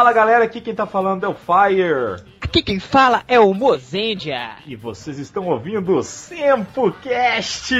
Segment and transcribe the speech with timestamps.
[0.00, 2.24] Fala galera, aqui quem tá falando é o Fire.
[2.40, 4.52] Aqui quem fala é o Mozendia.
[4.66, 7.74] E vocês estão ouvindo o SempoCast!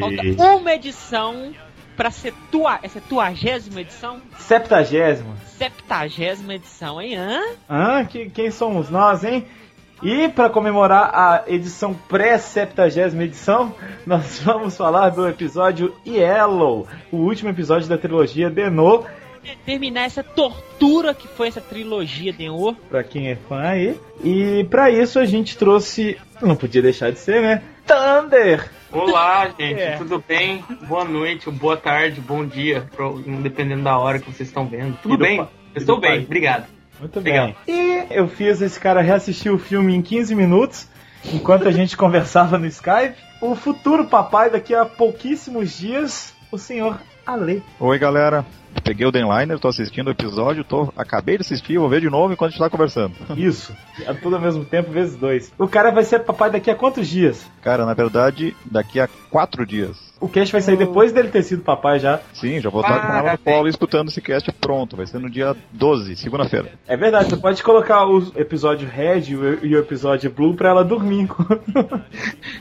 [0.00, 1.52] Falta uma edição
[1.96, 2.80] pra ser tua.
[2.82, 4.20] Essa é tuagésima edição?
[4.38, 5.36] Septagésima.
[5.56, 7.14] Septagésima edição, hein?
[7.14, 7.40] Hã?
[7.68, 9.46] Ah, que, quem somos nós, hein?
[10.02, 13.72] E para comemorar a edição pré-septagésima edição,
[14.04, 19.04] nós vamos falar do episódio Yellow, o último episódio da trilogia Denô.
[19.66, 22.74] Terminar essa tortura que foi essa trilogia Denô.
[22.88, 23.98] Pra quem é fã aí.
[24.22, 27.62] E para isso a gente trouxe, não podia deixar de ser, né?
[27.86, 28.70] Thunder!
[28.92, 29.96] Olá, gente, É.
[29.96, 30.62] tudo bem?
[30.86, 34.96] Boa noite, boa tarde, bom dia, pro- dependendo da hora que vocês estão vendo.
[35.02, 35.38] Tudo do bem?
[35.38, 36.24] pa- Eu estou bem, pai.
[36.24, 36.66] obrigado.
[37.00, 37.46] Muito Legal.
[37.46, 37.56] bem.
[37.66, 40.86] E eu fiz esse cara reassistir o filme em 15 minutos,
[41.32, 43.16] enquanto a gente conversava no Skype.
[43.40, 47.60] O futuro papai, daqui a pouquíssimos dias, o senhor Ale.
[47.80, 48.44] Oi, galera.
[48.84, 52.32] Peguei o Denliner, tô assistindo o episódio, tô, acabei de assistir, vou ver de novo
[52.32, 53.14] enquanto a gente tá conversando.
[53.36, 55.52] Isso, é tudo ao mesmo tempo, vezes dois.
[55.58, 57.44] O cara vai ser papai daqui a quantos dias?
[57.62, 60.11] Cara, na verdade, daqui a quatro dias.
[60.22, 62.20] O cast vai sair depois dele ter sido papai já.
[62.32, 63.40] Sim, já vou estar com ela no Parabéns.
[63.44, 64.96] colo escutando esse cast pronto.
[64.96, 66.68] Vai ser no dia 12, segunda-feira.
[66.86, 69.22] É verdade, você pode colocar o episódio Red
[69.62, 71.62] e o- episódio Blue pra ela dormir enquanto-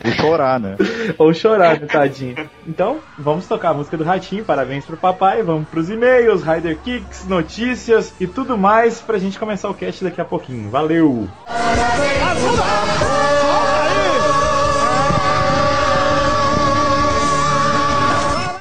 [0.04, 0.76] E chorar, né?
[1.20, 2.36] ou chorar, né, tadinho.
[2.68, 7.28] Então, vamos tocar a música do Ratinho, parabéns pro papai, vamos pros e-mails, Rider Kicks,
[7.28, 10.68] notícias e tudo mais pra gente começar o cast daqui a pouquinho.
[10.72, 11.28] Valeu!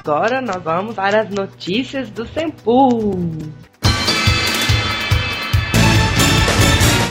[0.03, 2.89] Agora nós vamos para as notícias do Sempu.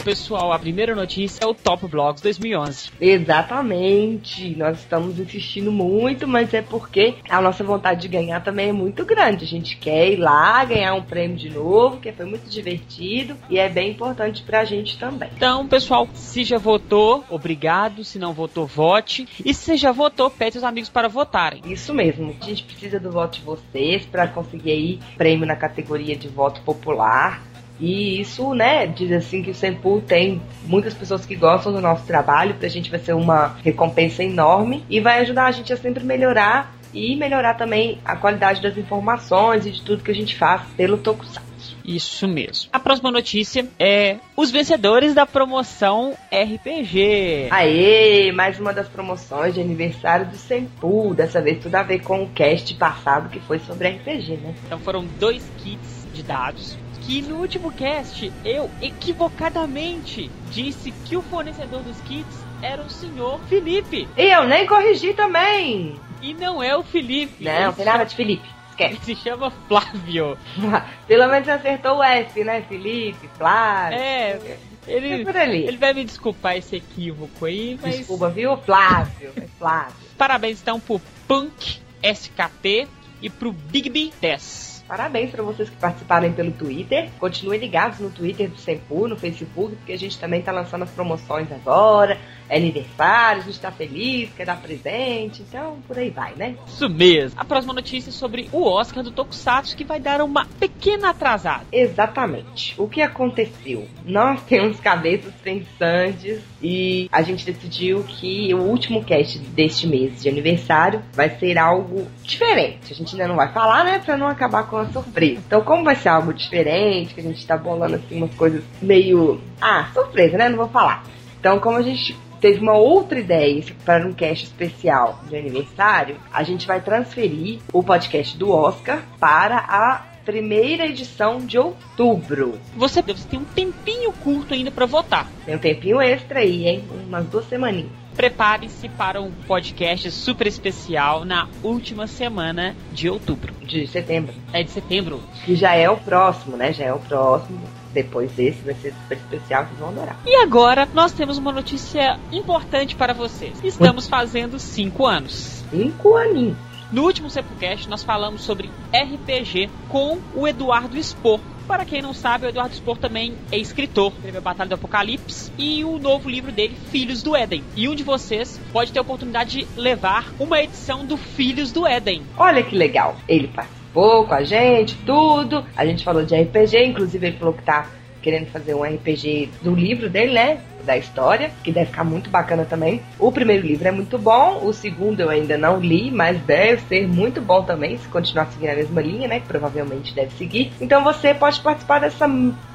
[0.05, 2.91] Pessoal, a primeira notícia é o Top Blogs 2011.
[3.01, 4.56] Exatamente.
[4.56, 9.05] Nós estamos insistindo muito, mas é porque a nossa vontade de ganhar também é muito
[9.05, 9.44] grande.
[9.44, 13.59] A gente quer ir lá ganhar um prêmio de novo, que foi muito divertido e
[13.59, 15.28] é bem importante pra gente também.
[15.37, 18.03] Então, pessoal, se já votou, obrigado.
[18.03, 19.28] Se não votou, vote.
[19.44, 21.62] E se já votou, pede seus amigos para votarem.
[21.67, 22.34] Isso mesmo.
[22.41, 26.62] A gente precisa do voto de vocês para conseguir aí prêmio na categoria de voto
[26.62, 27.50] popular.
[27.81, 32.05] E isso, né, diz assim que o Sempu tem muitas pessoas que gostam do nosso
[32.07, 36.05] trabalho, pra gente vai ser uma recompensa enorme e vai ajudar a gente a sempre
[36.05, 40.63] melhorar e melhorar também a qualidade das informações e de tudo que a gente faz
[40.77, 41.51] pelo Tokusatsu.
[41.85, 42.69] Isso mesmo.
[42.73, 47.49] A próxima notícia é os vencedores da promoção RPG.
[47.51, 52.23] Aê, mais uma das promoções de aniversário do Sempu, dessa vez tudo a ver com
[52.23, 54.55] o cast passado que foi sobre RPG, né?
[54.67, 56.77] Então foram dois kits de dados.
[57.00, 63.41] Que no último cast eu equivocadamente disse que o fornecedor dos kits era o senhor
[63.49, 64.06] Felipe.
[64.16, 65.99] E eu nem corrigi também!
[66.21, 67.43] E não é o Felipe.
[67.43, 68.47] Não, Ele tem nada de Felipe.
[68.71, 68.94] Esquece.
[68.94, 70.37] Ele se chama Flávio.
[71.09, 72.62] Pelo menos acertou o F, né?
[72.69, 73.99] Felipe, Flávio.
[73.99, 75.65] É, É ele, por ali.
[75.67, 77.97] ele vai me desculpar esse equívoco aí, mas.
[77.99, 78.56] Desculpa, viu?
[78.59, 79.32] Flávio.
[79.37, 79.94] É Flávio.
[80.19, 82.87] Parabéns então pro Punk SKT
[83.22, 84.69] e pro Big B 10.
[84.91, 87.11] Parabéns para vocês que participaram pelo Twitter.
[87.21, 90.91] Continuem ligados no Twitter do Sempu, no Facebook, porque a gente também tá lançando as
[90.91, 92.19] promoções agora.
[92.50, 95.43] É aniversário, a gente tá feliz, quer dar presente.
[95.49, 96.56] Então, por aí vai, né?
[96.66, 97.41] Isso mesmo.
[97.41, 101.65] A próxima notícia é sobre o Oscar do Tokusatsu que vai dar uma pequena atrasada.
[101.71, 102.75] Exatamente.
[102.77, 103.87] O que aconteceu?
[104.05, 110.28] Nós temos cabeças pensantes e a gente decidiu que o último cast deste mês de
[110.28, 112.93] aniversário vai ser algo diferente.
[112.93, 114.00] A gente ainda não vai falar, né?
[114.00, 115.41] Pra não acabar com a surpresa.
[115.47, 119.41] Então, como vai ser algo diferente, que a gente tá bolando assim umas coisas meio.
[119.61, 120.49] Ah, surpresa, né?
[120.49, 121.05] Não vou falar.
[121.38, 126.43] Então, como a gente teve uma outra ideia para um cast especial de aniversário, a
[126.43, 132.59] gente vai transferir o podcast do Oscar para a primeira edição de outubro.
[132.77, 135.31] Você, você tem um tempinho curto ainda pra votar.
[135.44, 136.85] Tem um tempinho extra aí, hein?
[137.06, 137.91] Umas duas semaninhas.
[138.14, 143.55] Prepare-se para um podcast super especial na última semana de outubro.
[143.62, 144.35] De setembro.
[144.53, 145.20] É de setembro.
[145.44, 146.73] Que já é o próximo, né?
[146.73, 147.61] Já é o próximo.
[147.92, 150.16] Depois desse vai ser super especial, vocês vão adorar.
[150.25, 153.58] E agora nós temos uma notícia importante para vocês.
[153.62, 155.64] Estamos fazendo 5 anos.
[155.70, 156.56] Cinco aninhos.
[156.92, 161.40] No último Sepulcast nós falamos sobre RPG com o Eduardo Spor.
[161.69, 165.84] Para quem não sabe, o Eduardo Spor também é escritor, escreveu Batalha do Apocalipse e
[165.84, 167.62] o novo livro dele, Filhos do Éden.
[167.76, 171.87] E um de vocês pode ter a oportunidade de levar uma edição do Filhos do
[171.87, 172.25] Éden.
[172.37, 173.14] Olha que legal.
[173.28, 173.46] Ele
[173.90, 175.64] participou com a gente, tudo.
[175.76, 177.87] A gente falou de RPG, inclusive ele falou que tá
[178.22, 180.60] querendo fazer um RPG do livro dele, né?
[180.84, 183.02] Da história, que deve ficar muito bacana também.
[183.19, 187.06] O primeiro livro é muito bom, o segundo eu ainda não li, mas deve ser
[187.06, 189.40] muito bom também, se continuar seguindo a mesma linha, né?
[189.40, 190.72] Que provavelmente deve seguir.
[190.81, 192.26] Então você pode participar dessa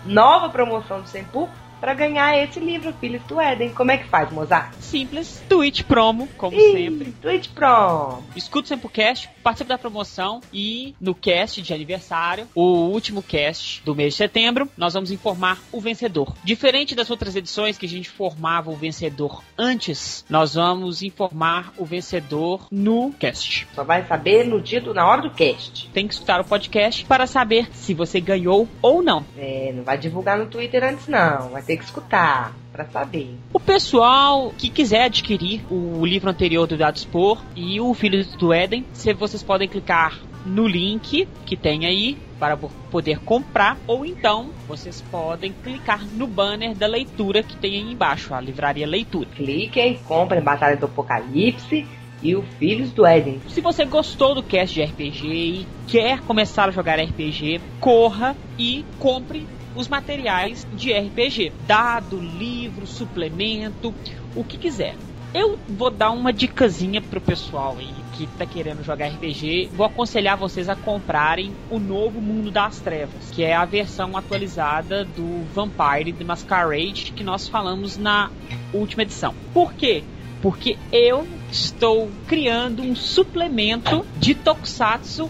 [0.05, 3.69] nova promoção do Sempu para ganhar esse livro, Filhos do Éden.
[3.69, 4.73] Como é que faz, Mozart?
[4.79, 7.11] Simples, Twitch Promo, como Ih, sempre.
[7.21, 8.23] Twitch Promo.
[8.35, 13.93] Escuta o Sempocast, participe da promoção e no cast de aniversário, o último cast do
[13.93, 16.35] mês de setembro, nós vamos informar o vencedor.
[16.43, 21.85] Diferente das outras edições que a gente formava o vencedor antes, nós vamos informar o
[21.85, 23.67] vencedor no cast.
[23.75, 25.87] Só vai saber no dia do, na hora do cast.
[25.89, 29.23] Tem que escutar o podcast para saber se você ganhou ou não.
[29.37, 33.37] É, não vai divulgar no Twitter antes não, vai ter que escutar para saber.
[33.53, 38.51] O pessoal que quiser adquirir o livro anterior do Dado Expor e o Filhos do
[38.51, 44.49] Éden, se vocês podem clicar no link que tem aí para poder comprar, ou então
[44.67, 49.29] vocês podem clicar no banner da leitura que tem aí embaixo, a livraria leitura.
[49.33, 51.87] Cliquem, comprem Batalha do Apocalipse
[52.21, 53.39] e o Filhos do Éden.
[53.47, 58.83] Se você gostou do cast de RPG e quer começar a jogar RPG, corra e
[58.99, 61.51] compre os materiais de RPG.
[61.67, 63.93] Dado, livro, suplemento,
[64.35, 64.95] o que quiser.
[65.33, 69.69] Eu vou dar uma dicasinha pro pessoal aí que tá querendo jogar RPG.
[69.73, 75.03] Vou aconselhar vocês a comprarem o novo Mundo das Trevas, que é a versão atualizada
[75.03, 78.31] do Vampire the Masquerade que nós falamos na
[78.73, 79.35] última edição.
[79.53, 80.05] Por quê?
[80.41, 85.29] Porque eu estou criando um suplemento de Tokusatsu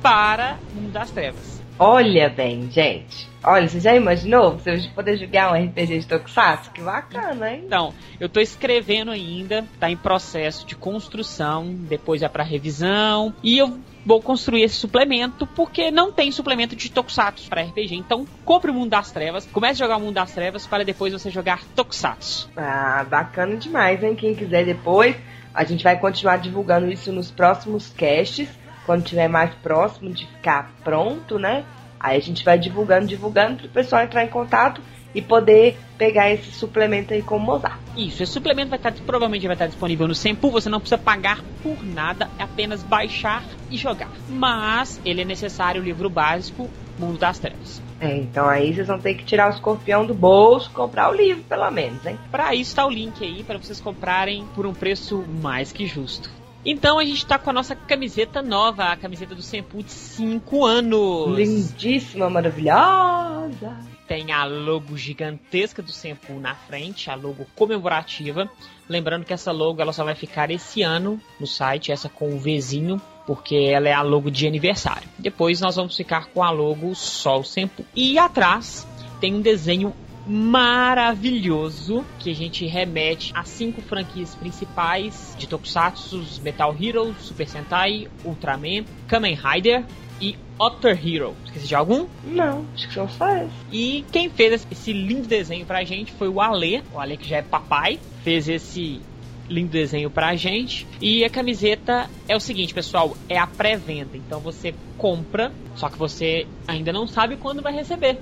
[0.00, 1.60] para Mundo das Trevas.
[1.80, 3.31] Olha bem, gente.
[3.44, 6.70] Olha, você já imaginou você poder jogar um RPG de Tokusatsu?
[6.70, 7.62] Que bacana, hein?
[7.66, 13.58] Então, eu tô escrevendo ainda, tá em processo de construção, depois é para revisão, e
[13.58, 17.96] eu vou construir esse suplemento porque não tem suplemento de Tokusatsu para RPG.
[17.96, 21.12] Então, compre o Mundo das Trevas, comece a jogar o Mundo das Trevas para depois
[21.12, 22.48] você jogar Tokusatsu.
[22.56, 24.14] Ah, bacana demais, hein?
[24.14, 25.16] Quem quiser depois,
[25.52, 28.48] a gente vai continuar divulgando isso nos próximos casts,
[28.86, 31.64] quando tiver mais próximo de ficar pronto, né?
[32.02, 34.80] Aí a gente vai divulgando, divulgando para o pessoal entrar em contato
[35.14, 37.78] e poder pegar esse suplemento aí com o Mozart.
[37.96, 41.42] Isso, esse suplemento vai estar provavelmente vai estar disponível no Sempu, você não precisa pagar
[41.62, 44.10] por nada, é apenas baixar e jogar.
[44.28, 46.68] Mas ele é necessário o livro básico
[46.98, 47.82] Mundo das Trevas.
[48.00, 51.44] É, então aí vocês vão ter que tirar o escorpião do bolso, comprar o livro,
[51.44, 52.18] pelo menos, hein?
[52.30, 56.41] Para isso está o link aí para vocês comprarem por um preço mais que justo.
[56.64, 60.64] Então a gente tá com a nossa camiseta nova, a camiseta do Sempu de 5
[60.64, 61.36] anos.
[61.36, 63.76] Lindíssima, maravilhosa.
[64.06, 68.48] Tem a logo gigantesca do Sempu na frente, a logo comemorativa.
[68.88, 72.38] Lembrando que essa logo ela só vai ficar esse ano no site, essa com o
[72.38, 75.08] Vzinho, porque ela é a logo de aniversário.
[75.18, 77.84] Depois nós vamos ficar com a logo só o Sempu.
[77.96, 78.86] E atrás
[79.20, 79.92] tem um desenho
[80.26, 88.08] maravilhoso que a gente remete às cinco franquias principais de Tokusatsu: Metal Hero, Super Sentai,
[88.24, 89.84] Ultraman, Kamen Rider
[90.20, 91.34] e Otter Hero.
[91.44, 92.06] Esqueci de algum?
[92.24, 93.52] Não, acho que só esses.
[93.72, 97.38] E quem fez esse lindo desenho pra gente foi o Ale, o Ale que já
[97.38, 99.00] é papai, fez esse
[99.48, 100.86] lindo desenho pra gente.
[101.00, 104.16] E a camiseta é o seguinte, pessoal, é a pré-venda.
[104.16, 108.18] Então você compra, só que você ainda não sabe quando vai receber.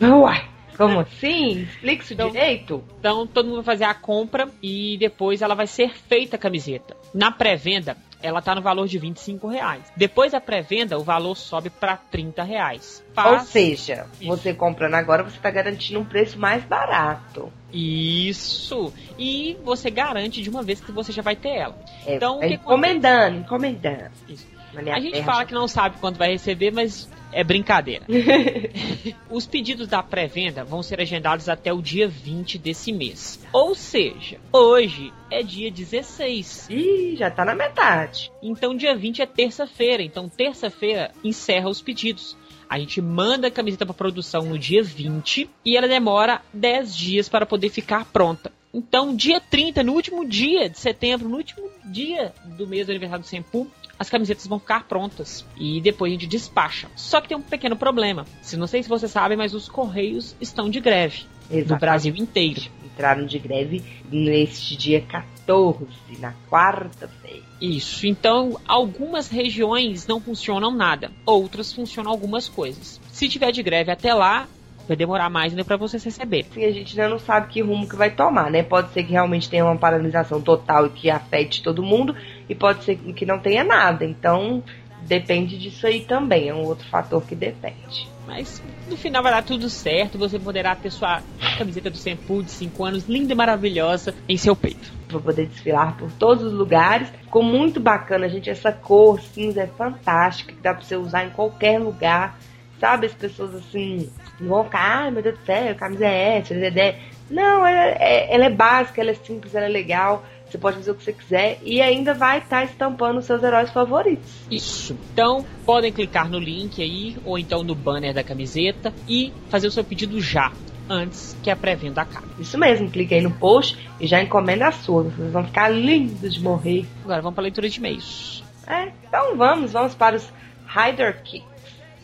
[0.00, 0.48] Uai,
[0.86, 1.62] como assim?
[1.62, 2.84] Explique isso Então- direito.
[2.98, 6.96] Então todo mundo vai fazer a compra e depois ela vai ser feita a camiseta.
[7.12, 9.82] Na pré-venda, ela tá no valor de 25 reais.
[9.96, 13.02] Depois da pré-venda, o valor sobe pra 30 reais.
[13.08, 14.26] Ou Faz- seja, Isso.
[14.28, 17.50] você comprando agora, você tá garantindo um preço mais barato.
[17.72, 18.92] Isso!
[19.18, 21.76] E você garante de uma vez que você já vai ter ela.
[22.06, 24.10] É, Então, é encomendando, encomendando.
[24.28, 24.46] Isso.
[24.74, 28.04] A gente terra, fala que não sabe quando vai receber, mas é brincadeira.
[29.30, 33.40] Os pedidos da pré-venda vão ser agendados até o dia 20 desse mês.
[33.52, 36.68] Ou seja, hoje é dia 16.
[36.70, 38.30] Ih, já tá na metade.
[38.42, 40.02] Então dia 20 é terça-feira.
[40.02, 42.36] Então terça-feira encerra os pedidos.
[42.68, 47.28] A gente manda a camiseta para produção no dia 20 e ela demora 10 dias
[47.28, 48.52] para poder ficar pronta.
[48.72, 53.24] Então, dia 30, no último dia de setembro, no último dia do mês do aniversário
[53.24, 53.66] do Sempu,
[53.98, 56.88] as camisetas vão ficar prontas e depois a gente despacha.
[56.96, 58.24] Só que tem um pequeno problema.
[58.40, 61.80] Se não sei se você sabe, mas os correios estão de greve no Exatamente.
[61.80, 62.62] Brasil inteiro.
[62.84, 65.86] Entraram de greve neste dia 14,
[66.18, 67.42] na quarta-feira.
[67.60, 68.06] Isso.
[68.06, 73.00] Então, algumas regiões não funcionam nada, outras funcionam algumas coisas.
[73.10, 74.48] Se tiver de greve até lá,
[74.90, 76.46] vai demorar mais ainda para vocês receberem.
[76.50, 78.60] Assim, a gente ainda não sabe que rumo que vai tomar, né?
[78.64, 82.16] Pode ser que realmente tenha uma paralisação total e que afete todo mundo,
[82.48, 84.04] e pode ser que não tenha nada.
[84.04, 84.64] Então,
[85.02, 88.08] depende disso aí também, é um outro fator que depende.
[88.26, 91.22] Mas no final vai dar tudo certo, você poderá ter sua
[91.56, 94.92] camiseta do Senpu de 5 anos linda e maravilhosa em seu peito.
[95.08, 97.08] Vou poder desfilar por todos os lugares.
[97.10, 98.50] Ficou muito bacana, gente.
[98.50, 102.38] Essa cor cinza é fantástica, que dá pra você usar em qualquer lugar.
[102.80, 104.10] Sabe, as pessoas assim,
[104.40, 106.98] vão ficar, ai meu Deus do céu, camisa é essa, é
[107.30, 110.24] Não, ela é, ela é básica, ela é simples, ela é legal.
[110.50, 113.40] Você pode fazer o que você quiser e ainda vai estar tá estampando os seus
[113.42, 114.32] heróis favoritos.
[114.50, 114.98] Isso.
[115.12, 119.70] Então, podem clicar no link aí, ou então no banner da camiseta e fazer o
[119.70, 120.50] seu pedido já
[120.88, 122.26] antes que a pré-venda acabe.
[122.40, 125.04] Isso mesmo, clique aí no post e já encomenda a sua.
[125.04, 126.84] Vocês vão ficar lindos de morrer.
[127.04, 128.42] Agora vamos para a leitura de e-mails.
[128.66, 130.32] É, então vamos, vamos para os
[130.66, 131.49] Rider Kicks.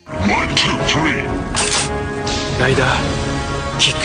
[0.09, 1.23] One, two, three.
[2.63, 2.87] Rider
[3.81, 3.97] Kick.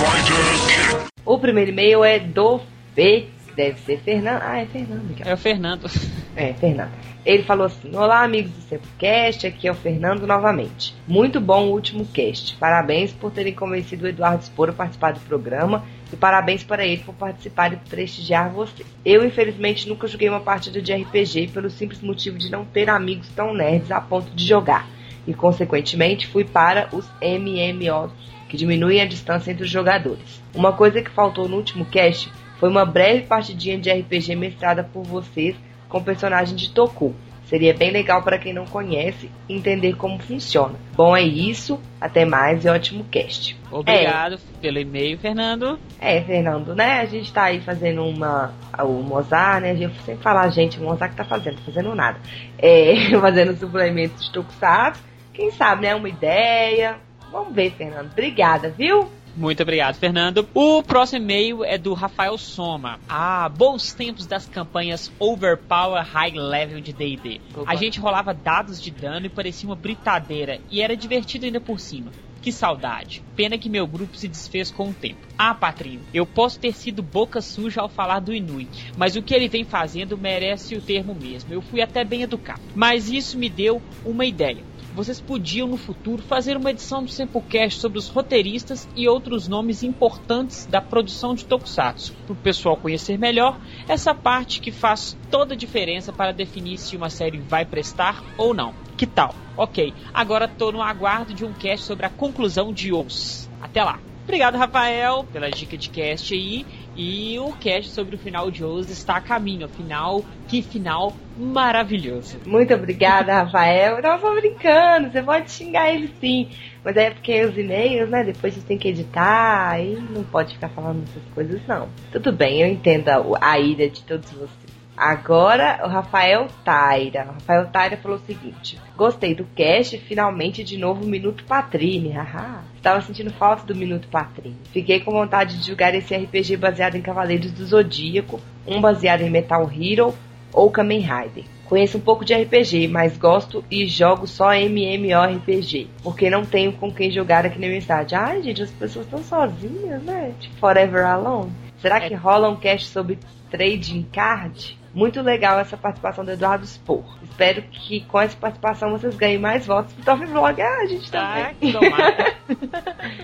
[0.00, 1.12] Rider Kick.
[1.26, 2.58] O primeiro e-mail é do
[2.96, 4.40] B, que deve ser Fernando.
[4.42, 5.14] Ah, é Fernando.
[5.26, 5.90] É o Fernando.
[6.34, 6.90] É, Fernando.
[7.26, 10.94] Ele falou assim: Olá, amigos do Sempocast, aqui é o Fernando novamente.
[11.06, 12.56] Muito bom o último cast.
[12.56, 17.02] Parabéns por terem convencido o Eduardo Spor a participar do programa e parabéns para ele
[17.02, 18.84] por participar e prestigiar você.
[19.04, 23.28] Eu, infelizmente, nunca joguei uma partida de RPG pelo simples motivo de não ter amigos
[23.28, 24.86] tão nerds a ponto de jogar.
[25.26, 28.12] E, consequentemente, fui para os MMOs,
[28.48, 30.42] que diminuem a distância entre os jogadores.
[30.54, 35.04] Uma coisa que faltou no último cast foi uma breve partidinha de RPG mestrada por
[35.04, 35.56] vocês
[35.88, 37.14] com o personagem de Toku.
[37.52, 40.74] Seria bem legal para quem não conhece entender como funciona.
[40.94, 41.78] Bom, é isso.
[42.00, 43.54] Até mais e ótimo cast.
[43.70, 44.38] Obrigado é.
[44.58, 45.78] pelo e-mail, Fernando.
[46.00, 47.00] É, Fernando, né?
[47.00, 48.54] A gente tá aí fazendo uma.
[48.78, 49.72] O Mozart, né?
[49.72, 52.18] A gente sempre fala, gente, o Mozart que tá fazendo, tá fazendo nada.
[52.56, 55.02] É, fazendo suplementos de Tokusatsu.
[55.34, 55.94] Quem sabe, né?
[55.94, 56.96] Uma ideia.
[57.30, 58.10] Vamos ver, Fernando.
[58.12, 59.10] Obrigada, viu?
[59.34, 60.46] Muito obrigado, Fernando.
[60.52, 63.00] O próximo e-mail é do Rafael Soma.
[63.08, 67.40] Ah, bons tempos das campanhas Overpower High Level de D&D.
[67.66, 71.80] A gente rolava dados de dano e parecia uma britadeira, e era divertido ainda por
[71.80, 72.12] cima.
[72.42, 73.22] Que saudade.
[73.36, 75.20] Pena que meu grupo se desfez com o tempo.
[75.38, 79.32] Ah, Patrinho, eu posso ter sido boca suja ao falar do Inui, mas o que
[79.32, 81.54] ele vem fazendo merece o termo mesmo.
[81.54, 82.60] Eu fui até bem educado.
[82.74, 87.80] Mas isso me deu uma ideia vocês podiam no futuro fazer uma edição do Samplecast
[87.80, 93.18] sobre os roteiristas e outros nomes importantes da produção de Tokusatsu, para o pessoal conhecer
[93.18, 93.58] melhor
[93.88, 98.52] essa parte que faz toda a diferença para definir se uma série vai prestar ou
[98.52, 98.74] não.
[98.96, 99.34] Que tal?
[99.56, 103.50] Ok, agora estou no aguardo de um cast sobre a conclusão de Os.
[103.60, 103.98] Até lá!
[104.24, 106.64] Obrigado, Rafael, pela dica de cast aí.
[106.94, 109.64] E o cast sobre o final de Oz está a caminho.
[109.64, 112.38] Afinal, que final maravilhoso.
[112.44, 113.96] Muito obrigada, Rafael.
[113.96, 116.50] Eu tava brincando, você pode xingar ele sim.
[116.84, 118.24] Mas é porque os e-mails, né?
[118.24, 121.88] Depois a gente tem que editar e não pode ficar falando essas coisas, não.
[122.10, 124.71] Tudo bem, eu entendo a, a ira de todos vocês.
[125.04, 127.24] Agora, o Rafael Taira.
[127.24, 132.12] O Rafael Taira falou o seguinte: Gostei do cast, finalmente de novo Minuto Patrine.
[132.14, 132.62] Haha.
[132.76, 134.56] Estava sentindo falta do Minuto Patrine.
[134.72, 139.30] Fiquei com vontade de jogar esse RPG baseado em Cavaleiros do Zodíaco, um baseado em
[139.30, 140.14] Metal Hero
[140.52, 141.46] ou Kamen Rider.
[141.64, 146.92] Conheço um pouco de RPG, mas gosto e jogo só MMORPG, porque não tenho com
[146.92, 148.14] quem jogar aqui na minha cidade.
[148.14, 150.32] Ai, gente, as pessoas estão sozinhas, né?
[150.38, 151.50] Tipo, Forever Alone.
[151.80, 152.16] Será que é.
[152.16, 153.18] rola um cast sobre
[153.50, 154.80] trading card?
[154.94, 157.02] Muito legal essa participação do Eduardo Spor.
[157.22, 160.60] Espero que com essa participação vocês ganhem mais votos pro Top Vlog.
[160.60, 161.44] Ah, a gente também.
[161.44, 162.34] Ah,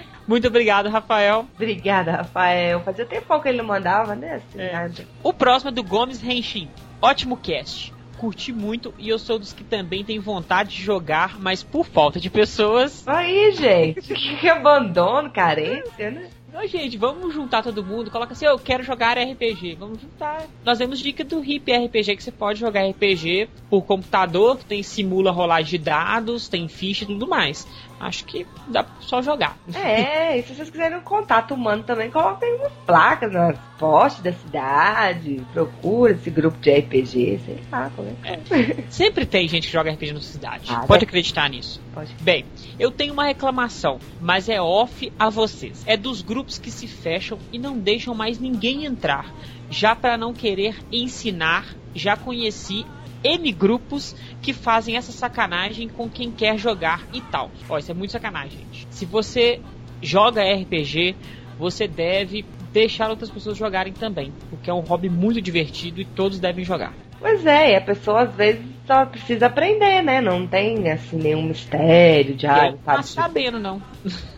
[0.27, 1.47] Muito obrigado, Rafael.
[1.55, 2.81] Obrigada, Rafael.
[2.81, 4.37] Fazia tempo que ele não mandava, né?
[4.37, 4.91] Assim, é.
[5.23, 6.69] O próximo é do Gomes Renshin.
[7.03, 7.93] Ótimo cast.
[8.17, 12.19] Curti muito e eu sou dos que também tem vontade de jogar, mas por falta
[12.19, 13.07] de pessoas.
[13.07, 14.03] Aí, gente.
[14.41, 16.29] que abandono, carência, né?
[16.55, 18.11] Ô, gente, vamos juntar todo mundo.
[18.11, 19.75] Coloca assim, eu quero jogar RPG.
[19.75, 20.47] Vamos juntar.
[20.65, 25.31] Nós demos dica do RIP RPG que você pode jogar RPG por computador, tem simula
[25.31, 27.67] rolagem de dados, tem ficha e tudo mais
[28.01, 29.57] acho que dá só jogar.
[29.75, 34.33] É, e se vocês quiserem um contato humano também, coloquem umas placas nas postes da
[34.33, 38.85] cidade, procura esse grupo de RPG, sei lá, como é, é.
[38.91, 40.71] Sempre tem gente que joga RPG na cidade.
[40.71, 41.81] Ah, Pode acreditar nisso.
[41.95, 42.15] Pode.
[42.21, 42.45] Bem,
[42.79, 45.83] eu tenho uma reclamação, mas é off a vocês.
[45.87, 49.33] É dos grupos que se fecham e não deixam mais ninguém entrar.
[49.71, 52.87] Já para não querer ensinar, já conheci
[53.23, 57.51] N grupos que fazem essa sacanagem com quem quer jogar e tal.
[57.69, 58.87] Ó, isso é muito sacanagem, gente.
[58.91, 59.61] Se você
[60.01, 61.17] joga RPG,
[61.59, 66.39] você deve deixar outras pessoas jogarem também, porque é um hobby muito divertido e todos
[66.39, 66.93] devem jogar.
[67.19, 70.21] Pois é, e a pessoa às vezes só precisa aprender, né?
[70.21, 72.73] Não tem assim nenhum mistério de algo.
[72.73, 73.83] Não tá sabendo, não.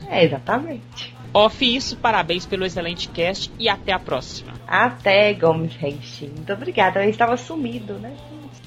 [0.09, 1.15] É, exatamente.
[1.33, 4.55] Off isso, parabéns pelo excelente cast e até a próxima.
[4.67, 6.31] Até, Gomes Renshin.
[6.35, 7.05] Muito obrigada.
[7.05, 8.13] Eu estava sumido, né?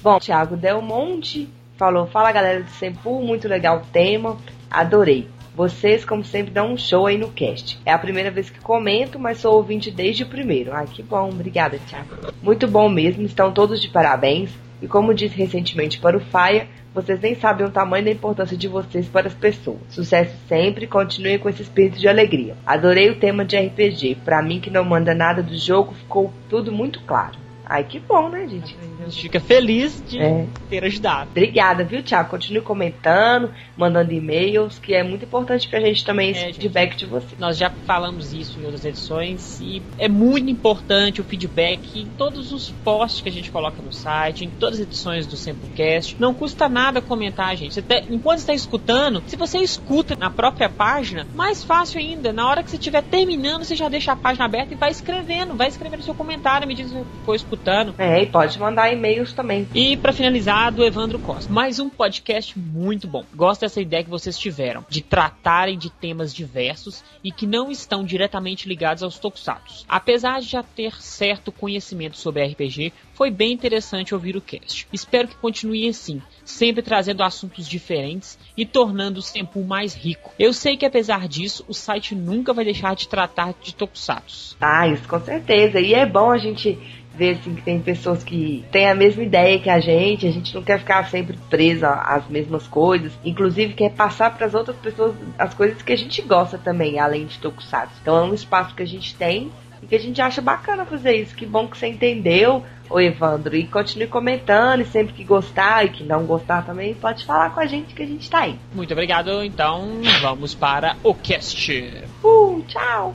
[0.04, 4.36] Bom, Thiago Del Monte falou: Fala galera do Sempu, muito legal o tema,
[4.70, 5.26] adorei.
[5.56, 7.80] Vocês, como sempre, dão um show aí no cast.
[7.86, 10.74] É a primeira vez que comento, mas sou ouvinte desde o primeiro.
[10.74, 12.34] Ai, que bom, obrigada, Thiago.
[12.42, 14.50] Muito bom mesmo, estão todos de parabéns.
[14.82, 18.68] E como disse recentemente para o Faia, vocês nem sabem o tamanho da importância de
[18.68, 19.78] vocês para as pessoas.
[19.88, 22.58] Sucesso sempre, continuem com esse espírito de alegria.
[22.66, 24.18] Adorei o tema de RPG.
[24.22, 27.43] Para mim que não manda nada do jogo, ficou tudo muito claro.
[27.66, 28.76] Ai, que bom, né, gente?
[29.00, 30.46] A gente fica feliz de É.
[30.68, 31.30] ter ajudado.
[31.30, 32.28] Obrigada, viu, Thiago?
[32.28, 36.56] Continue comentando, mandando e-mails, que é muito importante pra gente também esse É, gente.
[36.56, 37.38] feedback de vocês.
[37.38, 42.52] Nós já falamos isso em outras edições e é muito importante o feedback em todos
[42.52, 46.16] os posts que a gente coloca no site, em todas as edições do Samplecast.
[46.20, 47.72] Não custa nada comentar, gente.
[47.72, 52.30] Você tá- enquanto está escutando, se você escuta na própria página, mais fácil ainda.
[52.30, 55.54] Na hora que você estiver terminando, você já deixa a página aberta e vai escrevendo,
[55.56, 57.53] vai escrevendo seu comentário à medida que você for escutando.
[57.98, 59.68] É, e pode mandar e-mails também.
[59.74, 61.52] E pra finalizar, do Evandro Costa.
[61.52, 63.24] Mais um podcast muito bom.
[63.34, 68.04] Gosto dessa ideia que vocês tiveram de tratarem de temas diversos e que não estão
[68.04, 69.84] diretamente ligados aos tokusatsu.
[69.88, 74.86] Apesar de já ter certo conhecimento sobre RPG, foi bem interessante ouvir o cast.
[74.92, 80.32] Espero que continue assim, sempre trazendo assuntos diferentes e tornando o Senpu mais rico.
[80.38, 84.56] Eu sei que apesar disso, o site nunca vai deixar de tratar de tokusatsu.
[84.60, 85.80] Ah, isso com certeza.
[85.80, 86.78] E é bom a gente
[87.16, 90.54] ver assim, que tem pessoas que têm a mesma ideia que a gente, a gente
[90.54, 95.14] não quer ficar sempre preso às mesmas coisas, inclusive quer passar para as outras pessoas
[95.38, 97.94] as coisas que a gente gosta também, além de Tokusatsu.
[98.02, 99.50] Então é um espaço que a gente tem
[99.82, 101.34] e que a gente acha bacana fazer isso.
[101.34, 105.90] Que bom que você entendeu, ô Evandro, e continue comentando, e sempre que gostar e
[105.90, 108.58] que não gostar também, pode falar com a gente que a gente tá aí.
[108.74, 112.04] Muito obrigado, então vamos para o cast.
[112.22, 113.14] Uh, tchau!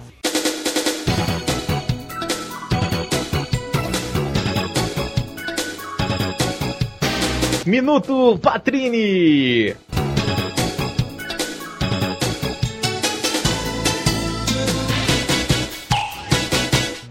[7.65, 9.75] Minuto Patrini!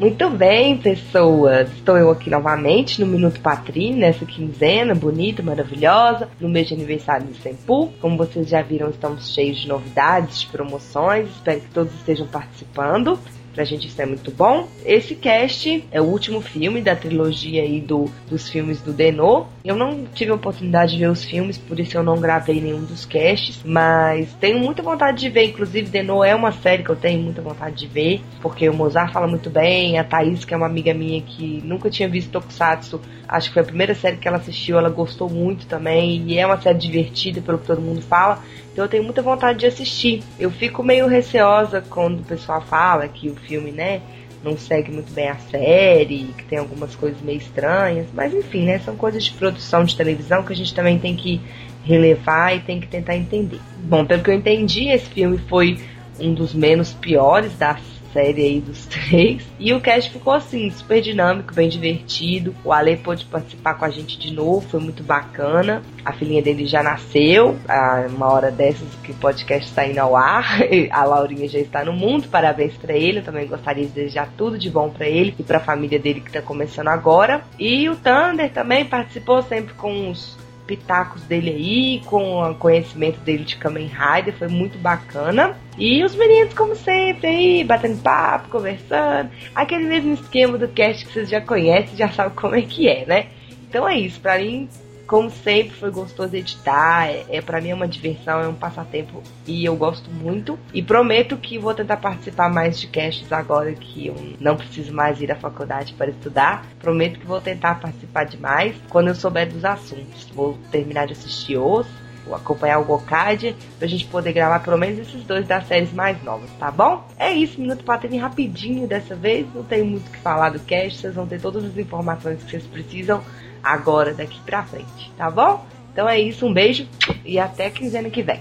[0.01, 1.71] Muito bem, pessoas.
[1.73, 7.27] Estou eu aqui novamente no Minuto Patrim, nessa quinzena bonita, maravilhosa, no mês de aniversário
[7.27, 7.93] do Sempu.
[8.01, 11.29] Como vocês já viram, estamos cheios de novidades, de promoções.
[11.31, 13.19] Espero que todos estejam participando.
[13.55, 14.69] Pra gente isso é muito bom.
[14.85, 19.47] Esse cast é o último filme da trilogia aí do, dos filmes do Denô.
[19.65, 22.85] Eu não tive a oportunidade de ver os filmes, por isso eu não gravei nenhum
[22.85, 25.47] dos casts, mas tenho muita vontade de ver.
[25.47, 29.13] Inclusive, Denô é uma série que eu tenho muita vontade de ver, porque o Mozart
[29.13, 33.01] fala muito bem, a Thaís, que é uma amiga minha que nunca tinha visto Tokusatsu,
[33.29, 36.47] acho que foi a primeira série que ela assistiu, ela gostou muito também, e é
[36.47, 38.43] uma série divertida, pelo que todo mundo fala.
[38.79, 40.23] Então eu tenho muita vontade de assistir.
[40.39, 44.01] Eu fico meio receosa quando o pessoal fala que o filme, né,
[44.41, 48.79] não segue muito bem a série, que tem algumas coisas meio estranhas, mas enfim, né,
[48.79, 51.41] são coisas de produção de televisão que a gente também tem que
[51.83, 53.59] relevar e tem que tentar entender.
[53.79, 55.81] Bom, pelo que eu entendi, esse filme foi
[56.21, 57.75] um dos menos piores da
[58.13, 59.43] série aí dos três.
[59.59, 62.55] E o cast ficou assim, super dinâmico, bem divertido.
[62.65, 65.83] O Ale pôde participar com a gente de novo, foi muito bacana.
[66.05, 70.17] A filhinha dele já nasceu, há uma hora dessas que o podcast está indo ao
[70.17, 70.59] ar.
[70.91, 73.19] A Laurinha já está no mundo, parabéns para ele.
[73.19, 76.21] Eu também gostaria de desejar tudo de bom para ele e para a família dele
[76.21, 77.43] que está começando agora.
[77.59, 80.37] E o Thunder também participou sempre com os
[80.69, 85.57] pitacos dele aí, com o conhecimento dele de Kamen Rider, foi muito bacana.
[85.79, 89.31] E os meninos, como sempre, aí, batendo papo, conversando.
[89.55, 93.07] Aquele mesmo esquema do cast que vocês já conhecem, já sabem como é que é,
[93.07, 93.27] né?
[93.69, 94.69] Então é isso, pra mim,
[95.09, 97.09] como sempre, foi gostoso editar.
[97.09, 100.59] É, é para mim é uma diversão, é um passatempo e eu gosto muito.
[100.73, 105.21] E prometo que vou tentar participar mais de casts agora que eu não preciso mais
[105.21, 106.67] ir à faculdade para estudar.
[106.79, 110.29] Prometo que vou tentar participar de mais quando eu souber dos assuntos.
[110.35, 111.87] Vou terminar de assistir os
[112.35, 116.51] acompanhar o Gokad pra gente poder gravar pelo menos esses dois das séries mais novas,
[116.59, 117.07] tá bom?
[117.19, 121.01] É isso, Minuto Patrini rapidinho dessa vez, não tem muito o que falar do cast,
[121.01, 123.23] vocês vão ter todas as informações que vocês precisam
[123.63, 125.65] agora, daqui pra frente, tá bom?
[125.93, 126.87] Então é isso, um beijo
[127.25, 128.41] e até quinzena que vem.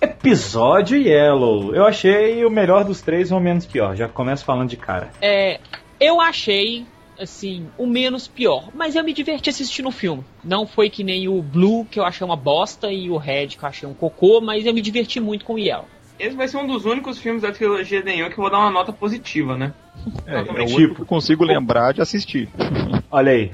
[0.00, 1.74] Episódio Yellow.
[1.74, 3.96] Eu achei o melhor dos três ou o menos pior.
[3.96, 5.10] Já começo falando de cara.
[5.20, 5.58] É,
[5.98, 6.84] eu achei,
[7.18, 10.24] assim, o menos pior, mas eu me diverti assistindo o filme.
[10.44, 13.64] Não foi que nem o Blue, que eu achei uma bosta, e o Red, que
[13.64, 15.86] eu achei um cocô, mas eu me diverti muito com o Yellow.
[16.18, 18.70] Esse vai ser um dos únicos filmes da trilogia Denho que eu vou dar uma
[18.70, 19.72] nota positiva, né?
[20.26, 20.74] É, é o Exatamente.
[20.74, 22.48] único que eu consigo lembrar de assistir.
[23.10, 23.52] Olha aí.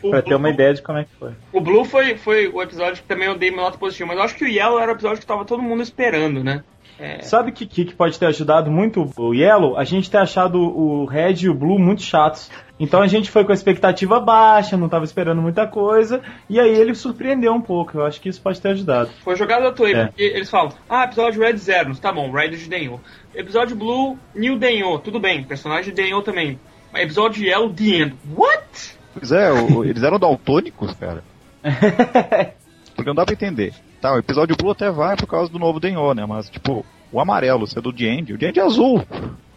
[0.00, 1.32] Pra ter uma Blue- ideia de como é que foi.
[1.52, 4.24] O Blue foi, foi o episódio que também eu dei uma nota positiva, mas eu
[4.24, 6.64] acho que o Yellow era o episódio que tava todo mundo esperando, né?
[6.98, 9.76] É, Sabe o que, que que pode ter ajudado muito o Yellow?
[9.76, 12.50] A gente ter achado o Red e o Blue muito chatos.
[12.80, 16.70] Então a gente foi com a expectativa baixa, não tava esperando muita coisa, e aí
[16.74, 17.98] ele surpreendeu um pouco.
[17.98, 19.10] Eu acho que isso pode ter ajudado.
[19.22, 20.06] Foi jogado à toa, É.
[20.06, 22.98] porque eles falam, ah, episódio Red Zero, tá bom, Red de Denho.
[23.34, 26.58] Episódio Blue, New Denho, tudo bem, personagem de Denho também.
[26.90, 28.14] Mas Episódio Yellow, The End.
[28.34, 28.98] What?
[29.12, 31.22] Pois é, o- eles eram daltônicos, cara.
[32.96, 33.72] Porque não dá pra entender.
[34.00, 36.24] Tá, o episódio Blue até vai por causa do novo Denho, né?
[36.26, 39.04] Mas, tipo, o amarelo, se é do Diend, o Diend é azul.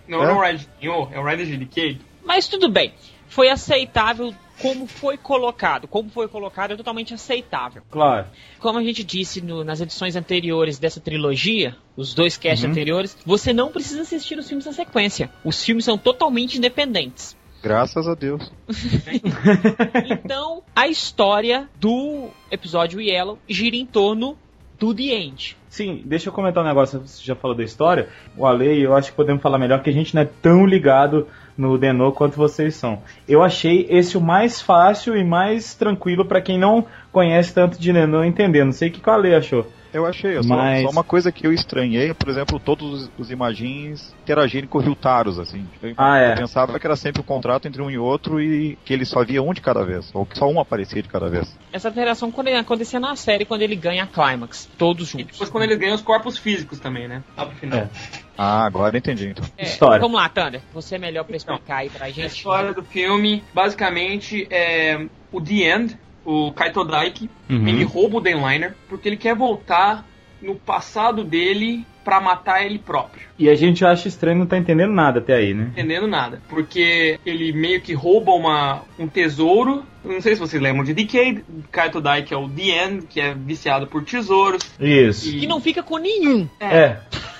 [0.07, 0.27] Não, É?
[0.27, 2.01] não é o Red de Denho, é o Red de Decade.
[2.25, 2.93] Mas tudo bem.
[3.33, 5.87] Foi aceitável como foi colocado.
[5.87, 7.81] Como foi colocado é totalmente aceitável.
[7.89, 8.27] Claro.
[8.59, 12.69] Como a gente disse no- nas edições anteriores dessa trilogia, os dois casts Uhum.
[12.71, 15.31] anteriores, você não precisa assistir os filmes na sequência.
[15.43, 17.35] Os filmes são totalmente independentes.
[17.63, 18.51] Graças a Deus.
[20.23, 24.37] Então, a história do episódio Yellow gira em torno
[24.79, 25.57] do The End.
[25.73, 26.99] Sim, deixa eu comentar um negócio.
[26.99, 28.07] Você já falou da história.
[28.37, 31.27] O Ale, eu acho que podemos falar melhor que a gente não é tão ligado
[31.57, 33.01] no Denô quanto vocês são.
[33.27, 37.91] Eu achei esse o mais fácil e mais tranquilo pra quem não conhece tanto de
[37.91, 38.63] Denô entender.
[38.63, 39.65] Não sei o que que o Ale achou.
[39.91, 43.29] Eu achei, só, Mas- só uma coisa que eu estranhei, por exemplo, todos os, os
[43.29, 45.67] imagins interagirem com o Ryutaros, assim.
[45.83, 46.31] Eu, Ah, é.
[46.31, 49.23] eu pensava que era sempre o contrato entre um e outro e que ele só
[49.23, 51.55] via um de cada vez, ou que só um aparecia de cada vez.
[51.71, 54.67] Essa alteração quando acontecia na série, quando ele ganha a Climax.
[54.79, 55.27] Todos E juntos.
[55.33, 57.23] depois quando eles ganham os corpos físicos também, né?
[57.37, 57.79] Lá pro final.
[57.79, 57.89] É.
[58.37, 59.45] Ah, agora eu entendi, então.
[59.57, 59.99] É, História.
[59.99, 60.61] Vamos lá, Thunder.
[60.73, 62.35] Você é melhor pra explicar aí pra A gente.
[62.35, 67.67] história do filme, basicamente, é o The End, o Kaito Daiki, Uhum.
[67.67, 70.05] ele rouba o Denliner porque ele quer voltar
[70.41, 73.27] no passado dele pra matar ele próprio.
[73.37, 75.67] E a gente acha estranho não tá entendendo nada até aí, né?
[75.71, 76.41] Entendendo nada.
[76.49, 79.83] Porque ele meio que rouba uma, um tesouro.
[80.03, 81.43] Não sei se vocês lembram de Decade.
[81.71, 84.63] Kaito Daiki é o The End, que é viciado por tesouros.
[84.79, 85.31] Isso.
[85.31, 86.47] Que não fica com nenhum.
[86.59, 86.97] É.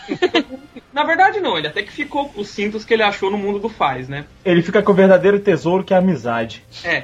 [0.93, 1.57] Na verdade, não.
[1.57, 4.25] Ele até que ficou com os cintos que ele achou no mundo do Faz, né?
[4.45, 6.63] Ele fica com o verdadeiro tesouro que é a amizade.
[6.83, 7.03] É.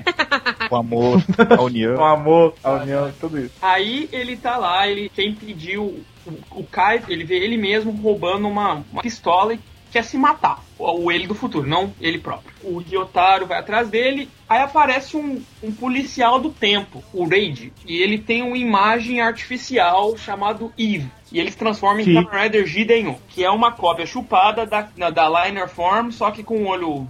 [0.70, 1.24] O amor,
[1.58, 2.06] a O união.
[2.06, 3.54] amor, a união, tudo isso.
[3.62, 8.48] Aí ele tá lá, ele quem pediu o, o Kai, ele vê ele mesmo roubando
[8.48, 9.60] uma, uma pistola e
[9.92, 10.64] quer se matar.
[10.78, 12.54] O, o ele do futuro, não ele próprio.
[12.64, 17.98] O Ryotaro vai atrás dele, aí aparece um, um policial do tempo, o Raid, e
[18.02, 21.10] ele tem uma imagem artificial chamado Eve.
[21.32, 24.82] E ele se transforma Que- em Kamen Rider Jidenyo, que é uma cópia chupada da,
[25.10, 27.08] da Liner Form, só que com um olho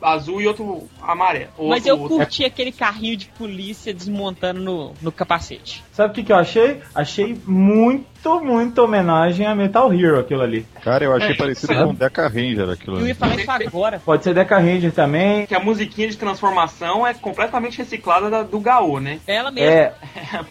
[0.00, 1.50] azul e outro amarelo.
[1.68, 5.82] Mas Outro- eu curti aquele carrinho de polícia desmontando no, no capacete.
[5.92, 6.80] Sabe o que, que eu achei?
[6.94, 8.06] Achei muito,
[8.42, 10.66] muito homenagem a Metal Hero aquilo ali.
[10.82, 11.86] Cara, eu achei É, parecido sabe?
[11.86, 13.14] com Deca Ranger aquilo Eu ia ali.
[13.14, 14.00] falar isso agora.
[14.04, 15.46] Pode ser Deca Ranger também.
[15.46, 19.18] que a musiquinha de transformação é completamente reciclada da- do Gaô, né?
[19.26, 19.70] Ela mesma.
[19.70, 19.92] É,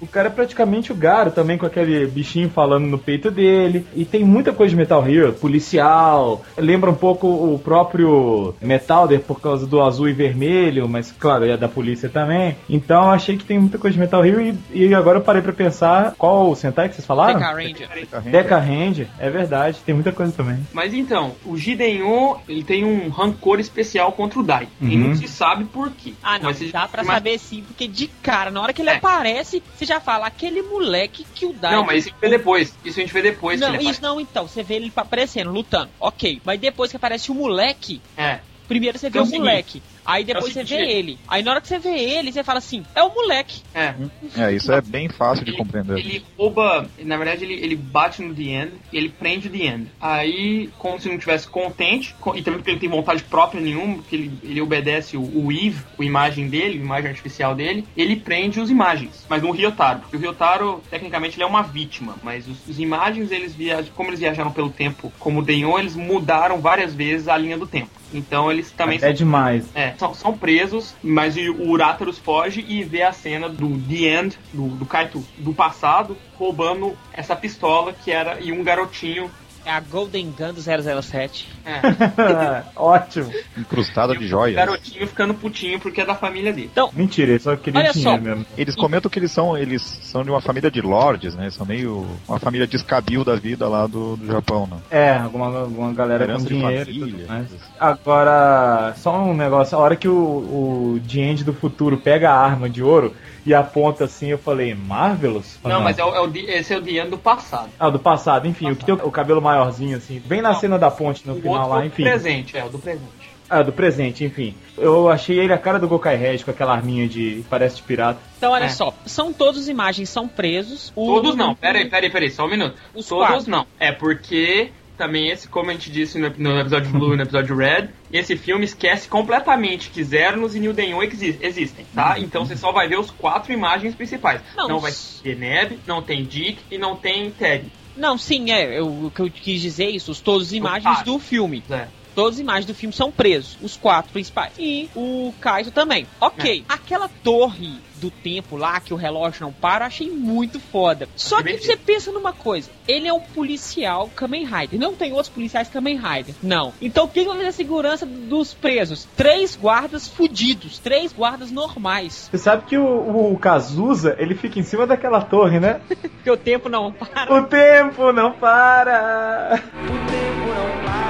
[0.02, 3.86] o cara é praticamente o Garo também, com aquele bichinho falando no peito dele.
[3.96, 6.42] E tem muita coisa de Metal Hero, policial.
[6.58, 11.58] Lembra um pouco o próprio Metalder por causa do azul e vermelho, mas claro, é
[11.58, 12.56] da polícia também.
[12.70, 15.42] Então eu achei que tem muita coisa de Metal Hero e, e agora eu parei
[15.42, 17.40] pra pensar qual o Sentai que vocês falaram?
[17.40, 17.90] Deca Ranger.
[18.32, 19.08] Deca Ranger.
[19.20, 20.66] É verdade, tem muita coisa também.
[20.74, 24.68] Mas então, o Gidenho, ele tem um rancor especial contra o Dai.
[24.82, 25.10] E Uhum.
[25.10, 26.14] não se sabe por quê.
[26.22, 28.82] Ah, não, Mas se- dá pra mas- saber sim, porque de cara, na hora que
[28.82, 28.96] ele É.
[28.98, 31.72] aparece, você já fala, aquele moleque que o Dai.
[31.74, 32.74] Não, mas isso a gente vê depois.
[32.84, 33.60] Isso a gente vê depois.
[33.60, 34.48] Não, que ele isso não, então.
[34.48, 35.90] Você vê ele aparecendo, lutando.
[36.00, 36.42] Ok.
[36.46, 38.40] Mas depois que aparece o moleque, É.
[38.68, 39.82] primeiro você vê É o seguinte, moleque.
[40.08, 41.20] Aí depois você vê ele.
[41.28, 43.62] Aí na hora que você vê ele, você fala assim, é o moleque.
[43.76, 43.94] É.
[44.38, 45.98] É, isso é bem fácil de Ele, compreender.
[46.00, 49.58] ele rouba, na verdade ele, ele bate no The End e ele prende o The
[49.66, 49.88] End.
[50.00, 53.96] Aí, como se não tivesse contente, co- e também porque ele tem vontade própria nenhuma,
[53.96, 58.16] porque ele, ele obedece o, o Eve, a imagem dele, a imagem artificial dele, ele
[58.16, 62.48] prende os imagens, mas no Ryotaro, porque o Ryotaro, tecnicamente, ele é uma vítima, mas
[62.48, 66.62] os, os imagens, eles viajam, como eles viajaram pelo tempo, como o Denyon, eles mudaram
[66.62, 67.90] várias vezes a linha do tempo.
[68.14, 69.66] Então eles também É são demais.
[69.76, 74.40] é, são, são presos, mas o Uratarus foge e vê a cena do The End,
[74.54, 79.30] do, do Kaito do passado, roubando essa pistola que era e um garotinho.
[79.68, 81.46] É a Golden Gun do 007.
[81.66, 83.30] É, Ótimo.
[83.58, 84.56] Incrustada de joias.
[84.56, 86.72] garotinho ficando putinho porque é da família dele.
[86.94, 88.24] Mentira, ele só queria Olha dinheiro só.
[88.24, 88.46] mesmo.
[88.58, 91.50] Eles comentam que eles são, eles são de uma família de lords, né?
[91.50, 94.78] São meio uma família descabil da vida lá do, do Japão, né?
[94.90, 96.86] É, alguma, alguma galera com Herança dinheiro.
[96.86, 97.46] família.
[97.78, 102.70] Agora, só um negócio, a hora que o, o End do futuro pega a arma
[102.70, 103.14] de ouro
[103.48, 105.58] e aponta assim, eu falei, Marvelous?
[105.64, 107.70] Ou Não, mas é o, é o, esse é o The End do passado.
[107.80, 110.60] Ah, do passado, enfim, o que tem o, o cabelo maiorzinho assim, bem na Não.
[110.60, 112.04] cena da ponte no o final outro lá, é o enfim.
[112.04, 113.28] presente, é o do presente.
[113.50, 114.54] Ah, do presente, enfim.
[114.78, 117.46] Eu achei ele a cara do Gokai Red com aquela arminha de.
[117.50, 118.20] parece de pirata.
[118.38, 118.70] Então, olha É.
[118.70, 120.92] só, são todos imagens são presos.
[120.96, 122.76] O- Todos não, peraí, peraí, peraí, só um minuto.
[122.94, 123.50] Os Todos quatro.
[123.50, 123.66] não.
[123.80, 127.56] É porque também esse, como a gente disse no, no episódio Blue e no episódio
[127.56, 132.16] Red, esse filme esquece completamente que Zernos e New Dayon exi- existem, tá?
[132.20, 134.42] Então você só vai ver os quatro imagens principais.
[134.58, 134.92] Não, Não, vai
[135.24, 137.72] ter Neb, não tem Dick e não tem Ted.
[137.98, 138.80] Não, sim, é.
[138.80, 140.12] Eu, o que eu quis dizer é isso.
[140.12, 141.64] Os, todas as imagens do filme.
[141.70, 141.88] É.
[142.18, 143.60] Todas as imagens do filme são presos.
[143.62, 144.52] Os quatro principais.
[144.58, 146.08] E o Kaito também.
[146.20, 146.66] Ok.
[146.68, 151.08] Aquela torre do tempo lá, que o relógio não para, eu achei muito foda.
[151.16, 152.72] Só que bem você pensa numa coisa.
[152.88, 154.80] Ele é um policial Kamen Rider.
[154.80, 156.34] Não tem outros policiais Kamen Rider.
[156.42, 156.74] Não.
[156.82, 159.08] Então o que que vai fazer a segurança dos presos?
[159.16, 160.80] Três guardas fudidos.
[160.80, 162.30] Três guardas normais.
[162.32, 165.82] Você sabe que o, o Cazuza, ele fica em cima daquela torre, né?
[165.88, 167.32] Porque o tempo não para.
[167.32, 169.62] o tempo não para!
[169.86, 171.07] Dudu,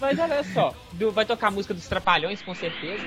[0.00, 0.74] Mas olha só.
[1.12, 3.02] vai tocar a música dos Trapalhões, com certeza.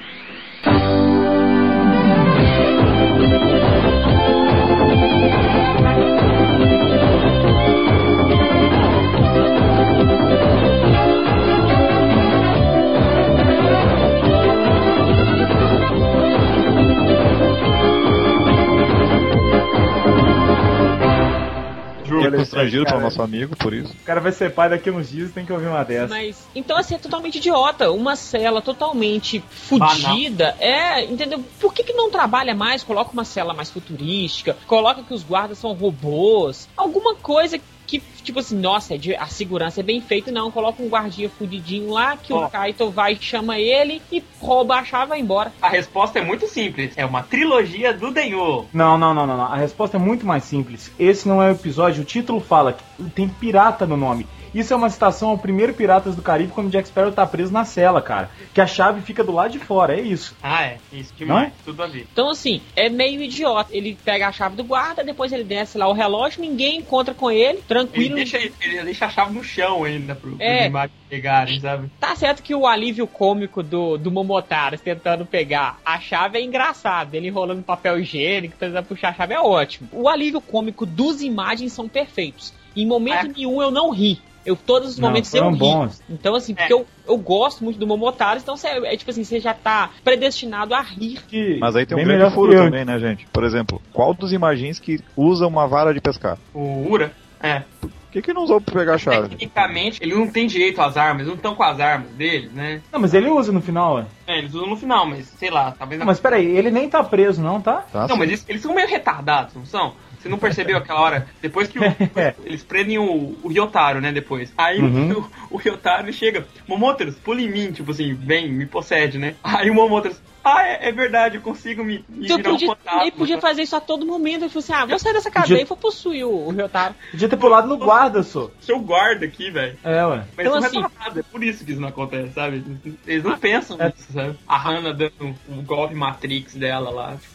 [22.37, 22.97] Constrangido cara.
[22.97, 23.93] pelo nosso amigo, por isso.
[23.93, 26.07] O cara vai ser pai daqui uns dias tem que ouvir uma dessa.
[26.07, 27.91] Mas, então assim, é totalmente idiota.
[27.91, 30.55] Uma cela totalmente fudida.
[30.59, 31.43] É, entendeu?
[31.59, 32.83] Por que, que não trabalha mais?
[32.83, 34.57] Coloca uma cela mais futurística.
[34.67, 36.67] Coloca que os guardas são robôs.
[36.75, 40.31] Alguma coisa que, tipo assim, nossa, é de- a segurança é bem feita.
[40.31, 42.45] Não, coloca um guardinha fudidinho lá que Ó.
[42.45, 45.53] o Kaito vai e chama ele e rouba a chave e vai embora.
[45.61, 46.93] a resposta é muito simples.
[46.95, 48.65] É uma trilogia do Denho.
[48.73, 49.45] Não, não, não, não, não.
[49.45, 50.91] A resposta é muito mais simples.
[50.99, 54.25] Esse não é o episódio, o título fala que tem pirata no nome.
[54.55, 57.65] Isso é uma citação ao primeiro Piratas do Caribe quando Jack Sparrow tá preso na
[57.65, 58.29] cela, cara.
[58.53, 60.33] Que a chave fica do lado de fora, é isso.
[60.41, 60.77] Ah, é.
[60.93, 61.51] Isso demais.
[61.65, 62.07] Tudo a ver.
[62.11, 63.75] Então, assim, é meio idiota.
[63.75, 67.29] Ele pega a chave do guarda, depois ele desce lá o relógio, ninguém encontra com
[67.29, 68.15] ele, Ele tranquilo.
[68.15, 70.55] deixa, ele deixa a chave no chão ainda pro, É.
[70.59, 71.89] pros imagens pegarem, sabe?
[71.99, 77.13] Tá certo que o alívio cômico do, do Momotaro tentando pegar a chave é engraçado.
[77.13, 79.89] Ele enrolando papel higiênico, tentando puxar a chave é ótimo.
[79.91, 82.53] O alívio cômico dos imagens são perfeitos.
[82.73, 83.33] Em momento É.
[83.35, 84.19] nenhum eu não ri.
[84.45, 85.59] Eu, todos os Não, momentos eu foram ri.
[85.59, 86.01] bons.
[86.09, 86.55] Então, assim, É.
[86.55, 89.89] porque eu, eu gosto muito do Momotaro, então você, é tipo assim, você já tá
[90.03, 91.19] predestinado a rir.
[91.27, 92.65] Que Mas aí tem um bem grande melhor furo eu.
[92.65, 93.25] também, né, gente?
[93.33, 96.37] Por exemplo, qual dos imagins que usa uma vara de pescar?
[96.53, 97.63] O Ura, é.
[97.81, 99.27] Por que, que não usou pra pegar a chave?
[99.27, 102.81] Tecnicamente, ele não tem direito às armas, não estão com as armas deles, né?
[102.89, 104.05] Não, mas ele usa no final, ué.
[104.25, 107.03] É, eles usam no final, mas sei lá, talvez Não, mas peraí, ele nem tá
[107.03, 107.83] preso, não, tá?
[107.91, 108.17] Tá, Não, sim.
[108.19, 109.93] mas eles, eles são meio retardados, não são?
[110.25, 111.27] Você não percebeu aquela hora?
[111.39, 111.83] Depois que o-
[112.43, 114.11] eles prendem o, o Ryotaro, né?
[114.11, 114.51] Depois.
[114.57, 115.19] Aí Uhum.
[115.51, 119.35] o, o Ryotaro chega, Momoteros, pula em mim, tipo assim, vem, me possede, né?
[119.43, 123.01] Aí o Momoteros, ah, é, é verdade, eu consigo me, me virar um podia, fantasma.
[123.03, 124.41] ele podia fazer isso a todo momento.
[124.43, 126.95] Ele falou assim: ah, vou sair dessa cadeia e vou possuir o, o Ryotaro.
[127.11, 128.49] Podia ter pulado no guarda, só.
[128.61, 129.77] Seu guarda aqui, velho.
[129.83, 130.23] É, ué.
[130.35, 132.63] Mas Então, isso assim- não é nada, é por isso que isso não acontece, sabe?
[133.05, 134.37] Eles não pensam nisso, sabe?
[134.47, 137.15] A Hannah dando um, um golpe Matrix dela lá.
[137.15, 137.34] Tipo,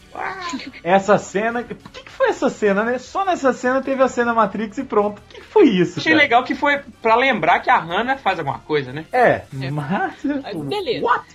[0.83, 1.63] Essa cena.
[1.63, 2.97] Por que, que foi essa cena, né?
[2.99, 5.19] Só nessa cena teve a cena Matrix e pronto.
[5.19, 5.99] O que, que foi isso?
[5.99, 6.23] achei cara?
[6.23, 9.05] legal que foi pra lembrar que a Hannah faz alguma coisa, né?
[9.11, 9.71] É, É.
[9.71, 10.15] mas.
[10.67, 11.05] Beleza.
[11.05, 11.25] What?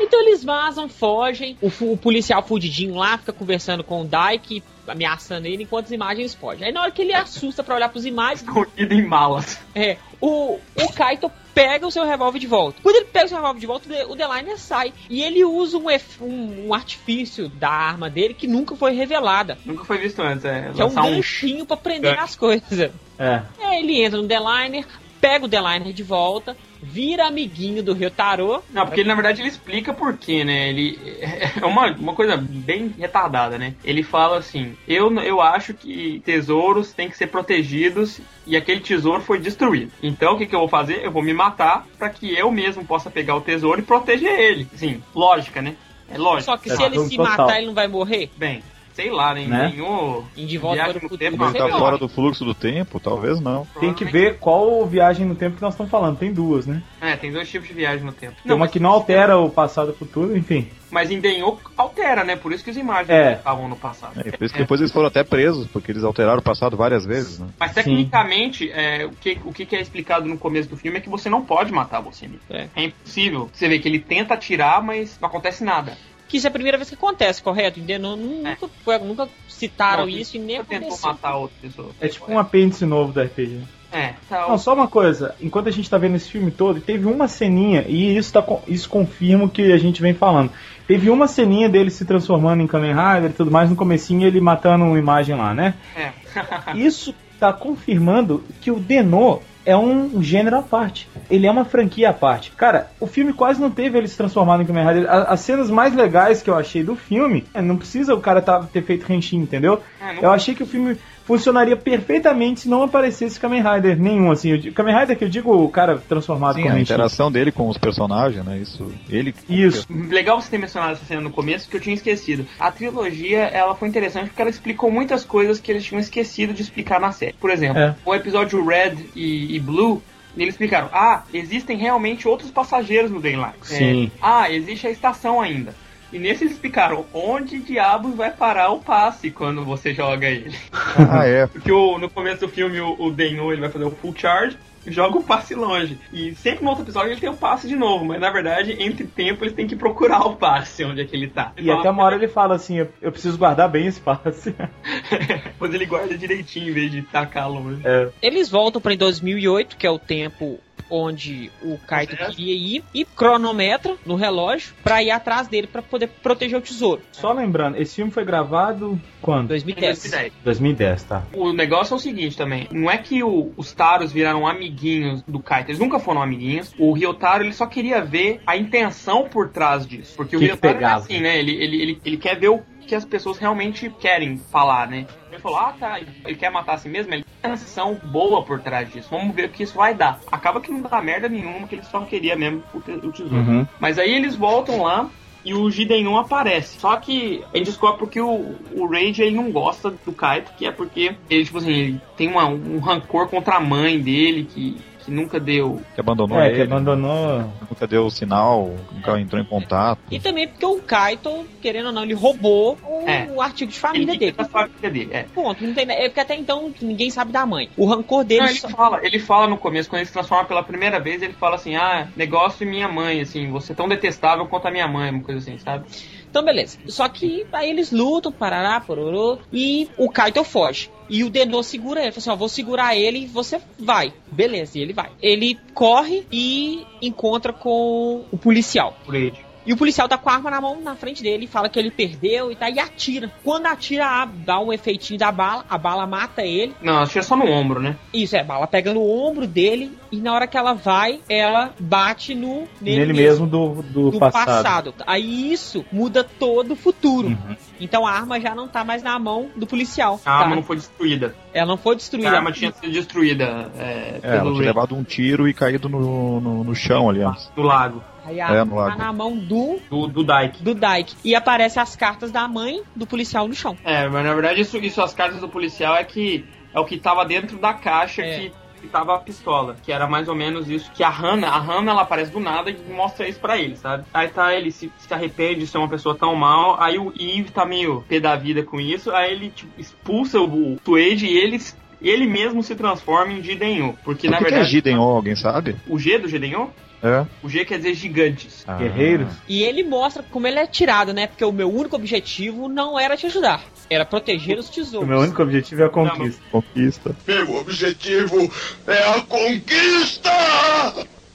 [0.00, 1.56] Então eles vazam, fogem.
[1.60, 6.34] O, o policial fudidinho lá fica conversando com o Dyke, ameaçando ele, enquanto as imagens
[6.34, 6.66] fogem.
[6.66, 9.58] Aí na hora que ele assusta pra olhar pras imagens, Escondido em malas.
[9.74, 12.78] é, o, o Kaito pega o seu revólver de volta.
[12.82, 14.92] Quando ele pega o seu revólver de volta, o Deliner sai.
[15.10, 19.58] E ele usa um, ef- um- um artifício da arma dele que nunca foi revelada.
[19.66, 20.70] Nunca foi visto antes, é.
[20.74, 22.90] Que é um ganchinho pra prender as coisas.
[23.18, 23.42] É.
[23.60, 24.86] Aí ele entra no Deliner,
[25.20, 28.62] pega o Deliner de volta, vira amiguinho do Ryotaro.
[28.70, 30.68] Não, porque ele, na verdade ele explica por quê, né?
[30.68, 30.98] Ele
[31.60, 33.74] é uma, uma coisa bem retardada, né?
[33.84, 39.22] Ele fala assim: eu, eu acho que tesouros têm que ser protegidos e aquele tesouro
[39.22, 39.92] foi destruído.
[40.02, 41.04] Então o que, que eu vou fazer?
[41.04, 44.68] Eu vou me matar para que eu mesmo possa pegar o tesouro e proteger ele.
[44.74, 45.74] Sim, lógica, né?
[46.10, 46.44] É lógico.
[46.44, 47.36] Só que É, se ele se total.
[47.38, 48.30] matar, ele não vai morrer?
[48.36, 48.62] Bem,
[48.98, 49.46] sei lá, né?
[49.46, 49.70] Né?
[49.70, 50.24] Ganhou.
[50.36, 51.30] Em De Volta Viagem para o no Futuro.
[51.30, 52.98] Tempo, Ele não tá fora do fluxo do tempo?
[52.98, 53.64] Talvez não.
[53.78, 56.18] Tem que ver qual viagem no tempo que nós estamos falando.
[56.18, 56.82] Tem duas, né?
[57.00, 58.34] É, tem dois tipos de viagem no tempo.
[58.42, 60.66] Tem uma mas- que não altera o passado e o futuro, enfim.
[60.90, 62.34] Mas em Denho altera, né?
[62.34, 63.34] Por isso que as imagens É.
[63.34, 64.18] estavam no passado.
[64.18, 67.04] É, por isso que depois eles foram até presos, porque eles alteraram o passado várias
[67.06, 67.46] vezes, né?
[67.60, 71.08] Mas tecnicamente, é, o, que, o que é explicado no começo do filme é que
[71.08, 72.42] você não pode matar você mesmo.
[72.50, 72.66] É.
[72.74, 73.48] É impossível.
[73.52, 75.96] Você vê que ele tenta atirar, mas não acontece nada.
[76.28, 77.80] Que isso é a primeira vez que acontece, correto?
[77.80, 78.16] Entendeu?
[78.16, 81.08] Nunca, foi- nunca citaram Não, isso e nem aconteceu.
[81.10, 81.90] matar outra pessoa.
[82.00, 83.60] É tipo um apêndice novo da RPG.
[83.90, 87.06] É, tá, Não, só uma coisa, enquanto a gente tá vendo esse filme todo, teve
[87.06, 90.50] uma ceninha, e isso, tá, isso confirma o que a gente vem falando.
[90.86, 94.40] Teve uma ceninha dele se transformando em Kamen Rider e tudo mais, no comecinho ele
[94.42, 95.74] matando uma imagem lá, né?
[95.96, 96.12] é.
[96.76, 101.08] Isso tá confirmando que o Denô é um gênero à parte.
[101.30, 102.50] Ele é uma franquia à parte.
[102.52, 105.06] Cara, o filme quase não teve ele se transformado em Kamen Rider.
[105.10, 108.60] As cenas mais legais que eu achei do filme, é, não precisa o cara tá,
[108.62, 109.80] ter feito Henshin, entendeu?
[110.00, 110.96] É, Eu achei que o filme
[111.28, 114.50] funcionaria perfeitamente se não aparecesse Kamen Rider nenhum, assim.
[114.50, 117.68] Eu Kamen Rider que eu digo o cara transformado Sim, como a interação dele com
[117.68, 118.56] os personagens, né?
[118.56, 118.90] Isso.
[119.10, 119.34] Ele.
[119.46, 119.86] Isso.
[119.90, 122.46] Legal você ter mencionado essa cena no começo, que eu tinha esquecido.
[122.58, 126.62] A trilogia, ela foi interessante porque ela explicou muitas coisas que eles tinham esquecido de
[126.62, 127.34] explicar na série.
[127.34, 127.94] Por exemplo, É.
[128.06, 130.02] o episódio Red e, e Blue,
[130.34, 133.58] eles explicaram, ah, existem realmente outros passageiros no Daylight.
[133.62, 134.06] Sim.
[134.06, 135.74] É, ah, existe a estação ainda.
[136.12, 140.56] E nesse eles explicaram onde diabos vai parar o passe quando você joga ele.
[141.10, 141.46] Ah, é.
[141.46, 144.56] Porque o- no começo do filme o, o Denho ele vai fazer o full charge
[144.86, 145.98] e joga o passe longe.
[146.12, 149.06] E sempre no outro episódio ele tem o passe de novo, mas na verdade, entre
[149.06, 151.52] tempo, eles têm que procurar o passe onde é que ele tá.
[151.56, 154.54] E até uma hora ele fala assim, eu, preciso guardar bem esse passe.
[155.44, 157.80] Depois ele guarda direitinho em vez de tacar longe.
[157.84, 158.08] É.
[158.22, 160.58] Eles voltam para 2008, que é o tempo
[160.90, 162.36] onde o Kaito Certo.
[162.36, 167.02] queria ir, e cronometra no relógio pra ir atrás dele pra poder proteger o tesouro.
[167.12, 169.48] Só lembrando, esse filme foi gravado quando?
[169.48, 169.98] 2010.
[170.02, 170.32] 2010.
[170.44, 171.22] 2010, tá.
[171.34, 175.40] O negócio é o seguinte também, não é que o- os Taros viraram amiguinhos do
[175.40, 176.74] Kaito, eles nunca foram amiguinhos.
[176.78, 180.52] O Ryotaro ele só queria ver a intenção por trás disso, porque o Que que
[180.52, 181.38] Ryotaro é assim, né?
[181.38, 185.06] Ele, ele, ele, ele quer ver o que as pessoas realmente querem falar, né?
[185.30, 188.42] Ele falou, ah tá, ele quer matar a si mesmo, ele tem uma intenção boa
[188.42, 190.18] por trás disso, vamos ver o que isso vai dar.
[190.32, 193.36] Acaba que não dá merda nenhuma, que ele só queria mesmo o, te- o tesouro.
[193.36, 193.66] Uhum.
[193.78, 195.08] Mas aí eles voltam lá
[195.44, 196.78] e o Jidenun aparece.
[196.80, 200.66] Só que a gente descobre porque o, o Rage ele não gosta do Kaito, que
[200.66, 204.76] é porque ele, tipo assim, ele tem uma- um rancor contra a mãe dele, que,
[205.08, 205.80] que nunca deu.
[205.94, 206.56] Que abandonou É, ele.
[206.56, 207.38] que abandonou.
[207.68, 210.00] Nunca deu o sinal, nunca entrou em contato.
[210.10, 213.26] E também porque o Kaito, querendo ou não, ele roubou o, É.
[213.34, 214.36] o artigo de Ele família fica dele.
[214.36, 215.08] da família dele.
[215.12, 215.22] É.
[215.22, 217.70] Ponto, não tem, é porque até então ninguém sabe da mãe.
[217.76, 220.44] O rancor dele Não, ele só- fala, ele fala no começo, quando ele se transforma
[220.44, 223.88] pela primeira vez, ele fala assim, ah, negócio de minha mãe, assim, você é tão
[223.88, 225.84] detestável quanto a minha mãe, uma coisa assim, sabe?
[226.30, 226.78] Então, beleza.
[226.86, 230.90] Só que aí eles lutam, parará, pororô, e o Kaito foge.
[231.08, 232.12] E o Denô segura ele.
[232.12, 234.12] Fala assim, ó, vou segurar ele e você vai.
[234.30, 235.10] Beleza, e ele vai.
[235.22, 238.96] Ele corre e encontra com o policial.
[239.08, 239.47] Ele.
[239.66, 241.90] E o policial tá com a arma na mão na frente dele, fala que ele
[241.90, 243.30] perdeu e tá, e atira.
[243.44, 246.74] Quando atira, a- dá um efeitinho da bala, a bala mata ele.
[246.82, 247.96] Não, é só no ombro, né?
[248.12, 251.74] Isso, é, a bala pega no ombro dele e na hora que ela vai, ela
[251.78, 254.46] bate no nele, Nele mesmo do, do, do passado.
[254.46, 254.94] passado.
[255.06, 257.28] Aí isso muda todo o futuro.
[257.28, 257.56] Uhum.
[257.80, 260.14] Então a arma já não tá mais na mão do policial.
[260.14, 260.32] A tá?
[260.32, 261.34] arma não foi destruída.
[261.52, 262.30] Ela não foi A destruída.
[262.30, 266.40] arma tinha sido destruída é, É, ela pelo tinha levado um tiro e caído no,
[266.40, 267.50] no, no chão ali antes.
[267.54, 270.62] do lago, Aí a É, tá na mão do, do, do Dyke.
[270.62, 271.16] do Dyke.
[271.24, 273.76] E aparece as cartas da mãe do policial no chão.
[273.84, 276.98] É, mas na verdade isso, isso as cartas do policial é que é o que
[276.98, 278.38] tava dentro da caixa É.
[278.38, 279.76] que, que tava a pistola.
[279.82, 280.90] Que era mais ou menos isso.
[280.92, 284.04] Que a Hannah, a Hannah ela aparece do nada e mostra isso pra ele, sabe?
[284.12, 286.76] Aí tá, ele se, se arrepende de ser uma pessoa tão mal.
[286.80, 289.10] Aí o Eve tá meio pé da vida com isso.
[289.10, 291.58] Aí ele tipo, expulsa o, o Suede e ele,
[292.02, 293.94] ele mesmo se transforma em Gideon.
[294.04, 294.70] Porque o na que, que é verdade.
[294.72, 295.74] Gideon, alguém sabe?
[295.88, 296.68] o G do Gideon?
[297.02, 297.24] É.
[297.42, 298.64] O G quer dizer gigantes.
[298.66, 298.76] Ah.
[298.76, 299.32] Guerreiros.
[299.48, 301.26] E ele mostra como ele é tirado, né?
[301.26, 303.62] Porque o meu único objetivo não era te ajudar.
[303.88, 305.08] Era proteger os O tesouros.
[305.08, 306.42] meu único objetivo é a conquista.
[306.50, 307.16] Conquista.
[307.26, 308.52] Meu objetivo
[308.86, 310.30] é a conquista!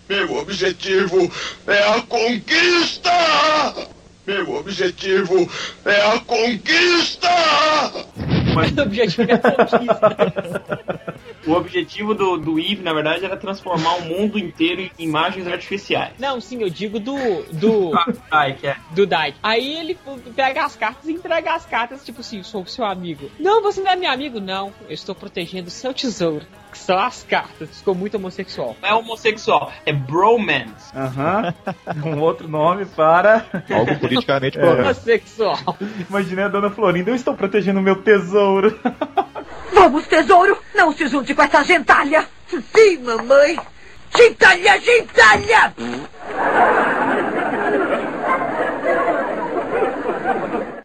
[0.09, 1.31] Meu objetivo
[1.65, 3.11] é a conquista!
[4.27, 5.49] Meu objetivo
[5.85, 7.29] é a conquista!
[8.77, 11.13] o objetivo é a conquista.
[11.45, 16.13] O objetivo do, do Eve, na verdade, era transformar o mundo inteiro em imagens artificiais.
[16.17, 17.43] Não, sim, eu digo do.
[17.51, 17.91] do.
[18.31, 18.77] Ai, que é.
[18.91, 19.37] do Dyke.
[19.43, 19.97] Aí ele
[20.35, 23.29] pega as cartas e entrega as cartas, tipo assim, sou seu amigo.
[23.39, 24.73] Não, você não é meu amigo, não.
[24.87, 26.45] Eu estou protegendo o seu tesouro.
[26.71, 27.77] Que são as cartas.
[27.77, 28.75] Ficou muito homossexual.
[28.81, 30.95] Não é homossexual, é bromance.
[30.95, 31.53] Aham.
[32.03, 33.45] Um outro nome para.
[33.69, 34.81] Algo politicamente correto.
[34.81, 35.77] Homossexual.
[36.09, 38.79] Imaginei a dona Florinda, eu estou protegendo o meu tesouro.
[39.73, 40.57] Vamos, tesouro!
[40.75, 42.27] Não se junte com essa gentalha!
[42.49, 43.59] Sim, mamãe!
[44.15, 45.73] Gentalha, gentalha!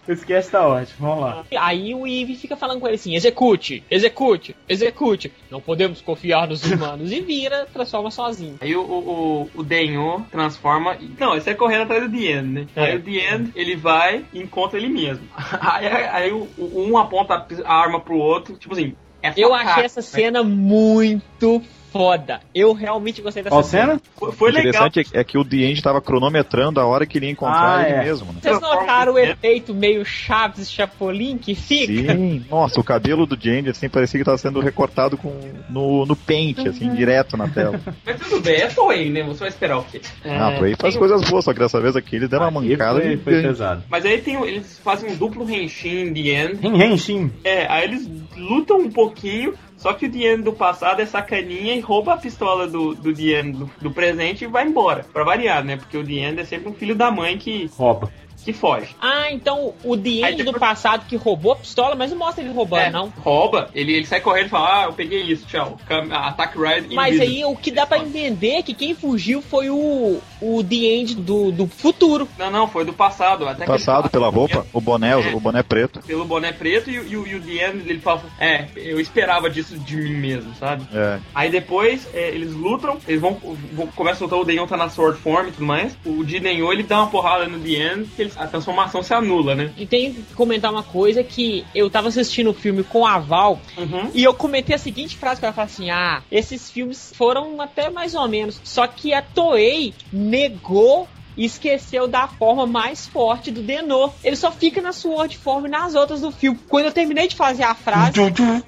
[0.09, 1.45] Esse cast tá ótimo, vamos lá.
[1.59, 5.33] Aí o Eve fica falando com ele assim: execute, execute, execute.
[5.51, 7.13] Não podemos confiar nos humanos.
[7.13, 8.57] E vira, transforma sozinho.
[8.61, 10.97] Aí o, o, o Denho transforma.
[11.19, 12.67] Não, ele sai correndo atrás do The End, né?
[12.75, 12.85] É.
[12.85, 15.27] Aí o The End, ele vai e encontra ele mesmo.
[15.61, 18.95] Aí, aí o, um aponta a arma pro outro, tipo assim.
[19.23, 21.63] É Eu achei essa cena muito
[21.93, 22.41] foda.
[22.55, 24.01] Eu realmente gostei dessa Qual cena?
[24.17, 24.69] Foi, O foi legal.
[24.87, 27.83] interessante é que o The End tava cronometrando a hora que ele ia encontrar Ah,
[27.89, 28.05] ele é.
[28.05, 28.39] mesmo, né?
[28.43, 32.13] Vocês notaram o efeito meio Chaves e Chapolin que fica?
[32.15, 35.33] Sim, nossa, o cabelo do Jandy assim parecia que tava sendo recortado com,
[35.69, 37.81] no, no pente, assim, direto na tela.
[38.05, 39.23] Mas tudo bem, é Toei, né?
[39.25, 40.01] Você vai esperar o quê?
[40.25, 43.01] Ah, por aí faz coisas boas, só que dessa vez aqui ele deu uma mancada
[43.01, 43.83] foi, foi pesado.
[43.89, 46.67] Mas aí tem, o- eles fazem um duplo Henshin The End.
[46.67, 47.31] Henshin.
[47.45, 51.81] É, aí eles lutam um pouquinho, só que o End do passado é sacaninha e
[51.81, 55.07] rouba a pistola do, do End do, do presente e vai embora.
[55.13, 55.77] Pra variar, né?
[55.77, 58.11] Porque o End é sempre um filho da mãe que, Rouba.
[58.45, 58.95] Que foge.
[59.01, 62.53] Ah, então o End depois- do passado que roubou a pistola, mas não mostra ele
[62.53, 63.13] roubando, É, não.
[63.19, 65.77] Rouba, ele, ele sai correndo e fala, ah, eu peguei isso, tchau.
[66.11, 67.37] Attack Ride Mas Invisible.
[67.39, 71.15] aí o que dá pra entender é que quem fugiu foi o, o The End
[71.17, 72.29] do, do futuro.
[72.39, 73.47] Não, não, foi do passado.
[73.49, 75.35] Até ele Passado pela roupa, o boné, É.
[75.35, 76.01] o boné preto.
[76.07, 79.51] Pelo boné preto e, o- e, e o The End, ele fala, é, eu esperava
[79.51, 80.85] disso de mim mesmo, sabe?
[80.93, 83.35] É, Aí depois é, eles lutam, eles vão,
[83.73, 85.97] vão começam a lutar, o Denyon tá na Sword Form e tudo mais.
[86.05, 89.13] O de Denyon ele dá uma porrada no The End, que ele- a transformação se
[89.15, 89.73] anula, né?
[89.77, 93.61] E tem que comentar uma coisa que eu tava assistindo o filme com a Val
[93.77, 94.11] Uhum.
[94.15, 97.91] e eu comentei a seguinte frase que ela falou assim: Ah, esses filmes foram até
[97.91, 98.61] mais ou menos.
[98.65, 101.09] Só que a Toei negou
[101.39, 104.11] e esqueceu da forma mais forte do Denô.
[104.23, 106.59] Ele só fica na Sword Form e nas outras do filme.
[106.69, 108.13] Quando eu terminei de fazer a frase,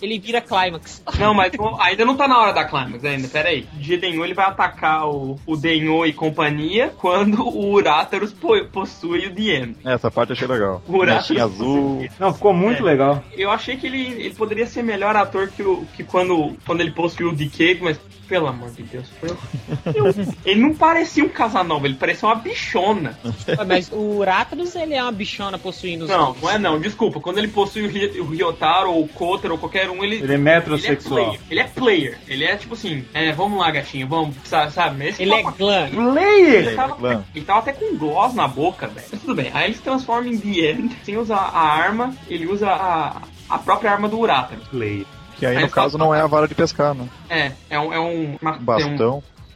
[0.01, 1.03] ele vira Climax.
[1.19, 3.67] Não, mas ainda não tá na hora da Climax ainda, pera aí.
[3.77, 8.65] O de Denyon ele vai atacar o, o Denyon e companhia quando o Uraterus po-
[8.67, 9.77] possui o The End.
[9.85, 10.81] essa parte eu achei legal.
[10.89, 11.03] O
[11.43, 12.07] azul.
[12.19, 12.91] Não, ficou muito É.
[12.91, 13.23] legal.
[13.37, 16.93] Eu achei que ele, ele poderia ser melhor ator que, o, que quando, quando ele
[16.93, 17.99] possuiu o Decade, mas
[18.29, 20.35] pelo amor de Deus, foi horrível.
[20.45, 23.19] Ele não parecia um Casanova, ele parecia uma bichona.
[23.49, 27.21] Ué, Mas o Uratrus, ele é uma bichona possuindo os Não, não é não, desculpa.
[27.21, 30.17] Quando ele possui o, Ry- o Ryotaro ou o Kotaro ou qualquer um, ele.
[30.17, 31.25] Ele é Ele é, metrosexual.
[31.25, 32.19] player, ele é player.
[32.29, 35.07] Ele é tipo assim, é, vamos lá, gatinho, vamos, sabe?
[35.09, 35.87] Esse Ele é tava- glam.
[35.87, 36.75] Ele Player!
[36.77, 37.25] tava, Glam.
[37.35, 39.07] ele tava até com gloss na boca, velho.
[39.11, 39.51] Mas tudo bem.
[39.55, 43.59] Aí ele se transforma em The End, sem usar a arma, ele usa a, a
[43.59, 44.59] própria arma do Urater.
[44.71, 45.05] Player.
[45.39, 47.07] Que aí Aí no caso não é a vara de pescar, né?
[47.29, 47.93] É, é um.
[47.95, 48.97] É um, uma- tem um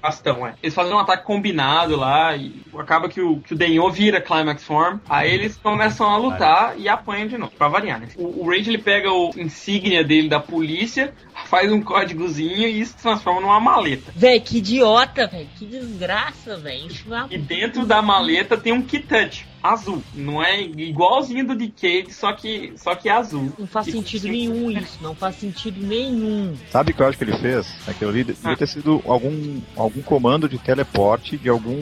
[0.05, 0.47] Bastão.
[0.47, 0.55] é.
[0.63, 4.63] Eles fazem um ataque combinado lá e acaba que o, que o Denyo vira Climax
[4.63, 4.99] Form.
[5.09, 8.09] Aí eles começam a lutar e apanham de novo, pra variar, né?
[8.17, 11.15] O, o Rage ele pega o insígnia dele da polícia,
[11.49, 14.13] faz um códigozinho e isso se transforma numa maleta.
[14.15, 15.49] Véi, que idiota, véi.
[15.59, 20.03] Que desgraça, é E dentro da maleta tem um Kitouch azul.
[20.15, 23.51] Não é igualzinho do Decade, só que, só que é azul.
[23.59, 26.55] Não faz E- sentido nenhum isso, não faz sentido nenhum.
[26.71, 27.67] Sabe o que eu acho que ele fez?
[27.89, 28.57] Aquilo ali devia Ah.
[28.57, 31.79] ter sido algum, algum comando de teleporte de algum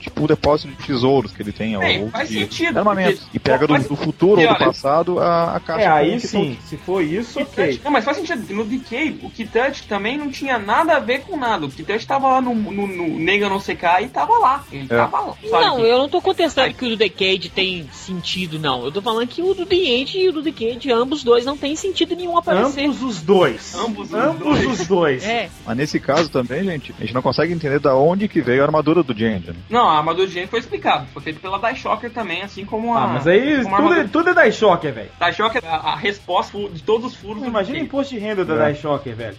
[0.00, 1.74] tipo depósito de tesouros que ele tem.
[1.74, 3.18] É, ou faz de sentido, armamento.
[3.20, 5.82] porque- E pega do, do futuro e ou do olha- passado a, a caixa.
[5.84, 7.78] É, aí que sim, se for isso, ok.
[7.84, 8.54] Não, mas faz sentido.
[8.54, 8.64] No
[8.98, 11.66] Decay, o Kitouch também não tinha nada a ver com nada.
[11.66, 14.64] O Kitouch tava lá no, no, no Nega no CK e tava lá.
[14.72, 14.96] Ele É.
[14.96, 15.34] tava lá.
[15.48, 15.64] sabe?
[15.66, 18.84] Não, eu não tô contestando que o do Decade tem sentido, não.
[18.84, 21.56] Eu tô falando que o do The End e o do Decade, ambos dois, não
[21.56, 22.84] tem sentido nenhum aparecer.
[22.86, 23.74] Ambos os dois.
[23.74, 24.80] Ambos os Ambos dois.
[24.80, 25.24] os dois.
[25.24, 28.62] É, Mas nesse caso também, gente, a gente não consegue entender da onde que veio
[28.62, 29.48] a armadura do Jandy.
[29.48, 29.56] Né?
[29.70, 31.06] Não, a armadura de Gênio foi explicado.
[31.12, 33.04] Foi feito pela Daishocker também, assim como a.
[33.04, 35.10] Ah, mas aí tudo, é- armadura- tudo é da Shocker, velho.
[35.18, 38.44] Daishocker é a, a resposta de todos os furos do Imagina o imposto de renda
[38.44, 38.56] da É.
[38.88, 39.36] Shocker, velho.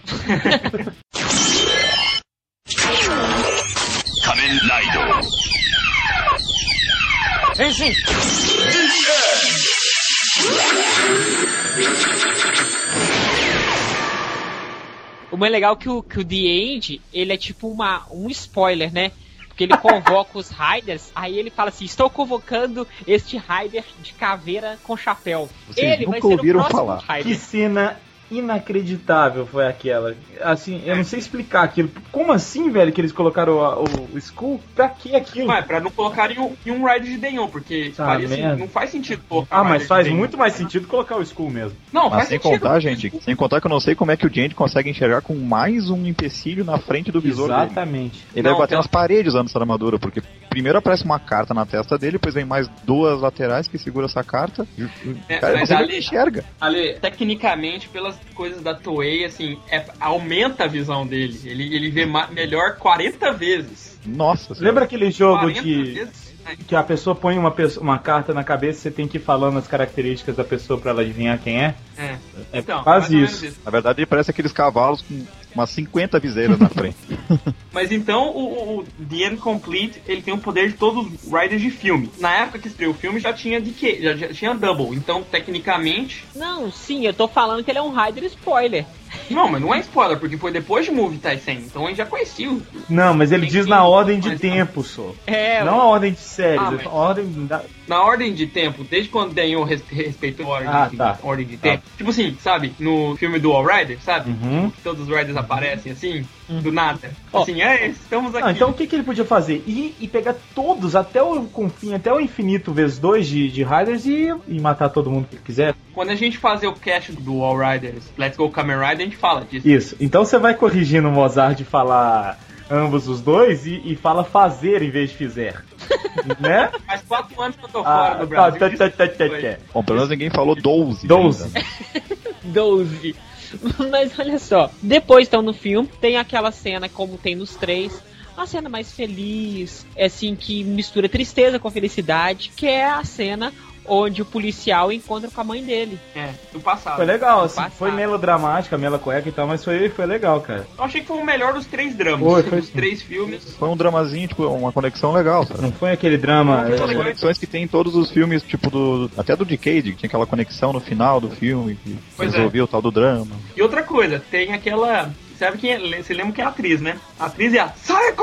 [15.32, 18.30] o mais legal é que o, que o The End, ele é tipo uma, um
[18.30, 19.10] spoiler, né?
[19.48, 24.78] Porque ele convoca os Riders, aí ele fala assim: Estou convocando este Rider de caveira
[24.84, 25.50] com chapéu.
[25.66, 27.02] Vocês ele nunca vai ser ouviram o próximo falar.
[27.02, 27.38] Que Rider.
[27.40, 30.14] cena inacreditável foi aquela.
[30.42, 31.90] Assim, eu não sei explicar aquilo.
[32.12, 34.60] Como assim, velho, que eles colocaram o, o, o Skull?
[34.74, 35.48] Pra que aquilo?
[35.48, 38.56] Ué, pra não colocarem um, em um Rider de Denyon, porque merda.
[38.56, 41.76] não faz sentido colocar Ah, um mas faz muito mais sentido colocar o Skull mesmo.
[41.92, 42.60] Não, Mas faz sem sentido.
[42.60, 45.20] contar, gente, sem contar que eu não sei como é que o Jandy consegue enxergar
[45.22, 47.62] com mais um empecilho na frente do visor dele.
[47.62, 48.24] Exatamente.
[48.34, 51.54] Ele Não, deve bater tem- nas paredes usando essa armadura, porque primeiro aparece uma carta
[51.54, 54.66] na testa dele, depois vem mais duas laterais que segura essa carta.
[54.76, 54.86] E
[55.28, 56.44] É, cara mas ali- enxerga.
[56.60, 61.40] Ale, tecnicamente, pelas coisas da Toei, assim, é- aumenta a visão dele.
[61.44, 63.98] Ele, ele vê melhor 40 vezes.
[64.04, 64.66] Nossa senhora.
[64.68, 66.29] Lembra aquele jogo 40 que, vezes?
[66.56, 69.20] Que a pessoa põe uma, pessoa- uma carta na cabeça e você tem que ir
[69.20, 71.74] falando as características da pessoa pra ela adivinhar quem é?
[71.96, 72.16] É.
[72.52, 73.42] É Então, quase isso.
[73.42, 75.24] menos Na verdade, ele parece aqueles cavalos com
[75.54, 76.96] umas 50 viseiras na frente.
[77.72, 81.60] Mas então o, o, The End Complete ele tem o poder de todos os Riders
[81.60, 82.10] de filme.
[82.18, 84.96] Na época que estreou o filme já tinha DK, já, já tinha Double.
[84.96, 86.24] Então, tecnicamente.
[86.34, 88.86] Não, sim, eu tô falando que ele é um Rider spoiler.
[89.30, 91.50] Não, mas não é spoiler, porque foi depois de Movie Tyson.
[91.52, 92.50] Então a gente já conhecia.
[92.50, 95.12] o- Não, mas ele Tem diz na ordem de mas- tempo, só.
[95.26, 97.62] É, Não a ordem de séries, Ah, a mas- ordem da...
[97.88, 101.18] Na ordem de tempo, desde quando Daniel res- respeitou a ordem, Ah, de, tá.
[101.24, 101.82] ordem de tempo.
[101.96, 102.72] Tipo assim, sabe?
[102.78, 104.30] No filme do All Rider, sabe?
[104.30, 104.70] Uhum.
[104.84, 107.10] Todos os Riders aparecem assim, do nada.
[107.32, 107.42] Ó.
[107.42, 108.46] Assim, é, estamos aqui.
[108.46, 109.64] Ah, então o que, que ele podia fazer?
[109.66, 114.06] Ir e pegar todos, até o confim, até o infinito vezes dois de, de Riders
[114.06, 115.74] e, e matar todo mundo que ele quiser?
[115.92, 119.16] Quando a gente fazer o cast do All Riders, Let's Go Kamen Rider, a gente
[119.16, 119.68] fala disso.
[119.68, 119.96] Isso.
[120.00, 122.38] Então você vai corrigindo o Mozart de falar
[122.70, 125.64] ambos os dois e, e fala fazer em vez de fizer.
[126.38, 126.70] né?
[126.86, 128.78] Faz quatro anos que eu tô Ah, fora do tá, Brasil.
[128.78, 129.58] tá, tá, tá, tá, tá.
[129.74, 131.06] Bom, pelo menos ninguém falou 12.
[131.06, 131.44] 12.
[131.44, 131.60] ainda.
[132.44, 133.16] 12.
[133.90, 138.00] Mas olha só, depois estão no filme, tem aquela cena como tem nos três,
[138.36, 143.52] uma cena mais feliz, é assim que mistura tristeza com felicidade, que é a cena
[143.90, 145.98] onde o policial encontra com a mãe dele.
[146.14, 146.96] É, do passado.
[146.96, 147.72] Foi legal, assim, Passado.
[147.72, 150.66] foi melodramática, mela cueca e tal, mas foi, foi legal, cara.
[150.78, 152.20] Eu achei que foi o melhor dos três dramas.
[152.20, 152.72] Foi, foi dos sim.
[152.74, 153.56] três filmes.
[153.56, 155.60] Foi um dramazinho, tipo, uma conexão legal, sabe?
[155.62, 156.62] Não foi aquele drama.
[156.62, 159.10] Não, As é, conexões que tem em todos os filmes, tipo do.
[159.16, 162.36] Até do Decade, que tinha aquela conexão no final do filme, que Pois é.
[162.36, 163.34] resolvia o tal do drama.
[163.56, 165.10] E outra coisa, tem aquela.
[165.36, 166.02] Sabe quem é?
[166.02, 166.98] Você lembra quem é a atriz, né?
[167.18, 168.22] A atriz é a Psycho!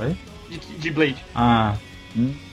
[0.00, 0.16] Oi?
[0.48, 1.24] De, de Blade.
[1.34, 1.74] Ah.
[2.14, 2.43] Vocês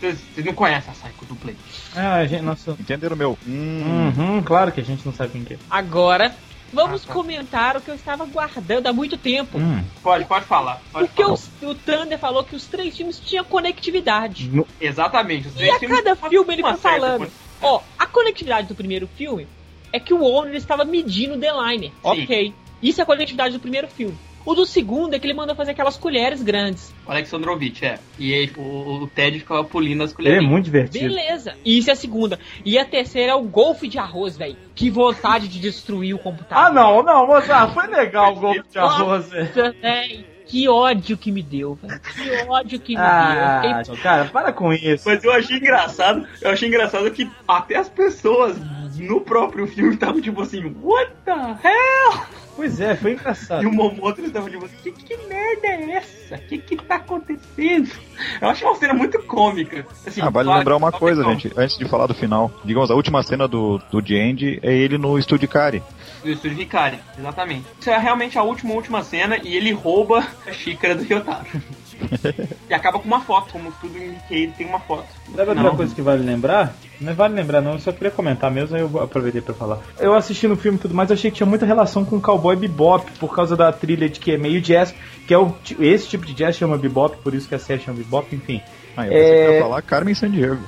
[0.00, 1.58] vocês não conhecem a Psycho do Blade.
[1.94, 2.70] Ah, a gente, nossa.
[2.72, 3.38] Entenderam meu?
[3.46, 5.58] Hum, Uhum, claro que a gente não sabe quem que é.
[5.68, 6.34] Agora,
[6.72, 7.12] vamos Ah, tá.
[7.12, 9.58] comentar o que eu estava guardando há muito tempo.
[9.58, 9.82] Hum.
[10.02, 10.80] Pode, pode falar.
[10.92, 11.34] Pode Porque falar.
[11.34, 14.48] os- o Thunder falou que os três filmes tinham conectividade.
[14.48, 15.48] No- Exatamente.
[15.48, 17.30] Os E três a filmes cada filme ele foi certa falando.
[17.62, 19.46] Ó, a conectividade do primeiro filme
[19.92, 21.90] é que o Warner estava medindo o D-Liner.
[22.02, 22.54] Ok.
[22.82, 24.16] Isso é a conectividade do primeiro filme.
[24.44, 26.94] O do segundo é que ele mandou fazer aquelas colheres grandes.
[27.06, 27.98] O Alexandrovich, é.
[28.18, 31.14] E aí o, o Ted ficava pulindo as Ele é muito divertido.
[31.14, 31.54] Beleza.
[31.64, 32.38] Isso é a segunda.
[32.64, 34.56] E a terceira é o golfe de arroz, velho.
[34.74, 36.64] Que vontade de destruir o computador.
[36.64, 39.50] Ah, não, não, Mozart, foi legal o golpe de arroz, velho.
[40.46, 42.00] Que ódio que me deu, velho.
[42.00, 43.84] Que ódio que me Ah, deu.
[43.84, 45.08] Fiquei cara, para com isso.
[45.08, 48.56] Mas eu achei engraçado, eu achei engraçado que até as pessoas
[48.98, 52.39] no próprio filme estavam tipo assim, what the hell?
[52.60, 53.62] Pois é, foi engraçado.
[53.62, 56.34] E o Momoto estava tipo assim, que, que merda é essa?
[56.34, 57.90] O que que tá acontecendo?
[58.38, 59.86] Eu achei uma cena muito cômica.
[60.06, 62.52] Assim, Ah, vale claro, lembrar uma coisa, gente, antes de falar do final.
[62.62, 65.82] Digamos, a última cena do, do Jandy é ele no estúdio Kari.
[66.22, 67.64] Do estúdio Hikari, exatamente.
[67.80, 71.46] Isso é realmente a última, última cena e ele rouba a xícara do Ryotaro.
[72.68, 75.06] e acaba com uma foto, como tudo indica, ele tem uma foto.
[75.34, 75.76] Sabe outra Não.
[75.76, 76.74] coisa que vale lembrar?
[77.00, 79.78] Não vale lembrar não, eu só queria comentar mesmo, aí eu aproveitei pra falar.
[79.98, 82.20] Eu assisti no filme e tudo mais, eu achei que tinha muita relação com o
[82.20, 84.94] Cowboy Bebop, por causa da trilha de que é meio jazz,
[85.26, 87.98] que é o, esse tipo de jazz chama Bebop, por isso que a série chama
[87.98, 88.60] Bebop, enfim.
[88.96, 89.54] Ah, eu pensei que É.
[89.56, 90.58] ia falar Carmen Sandiego.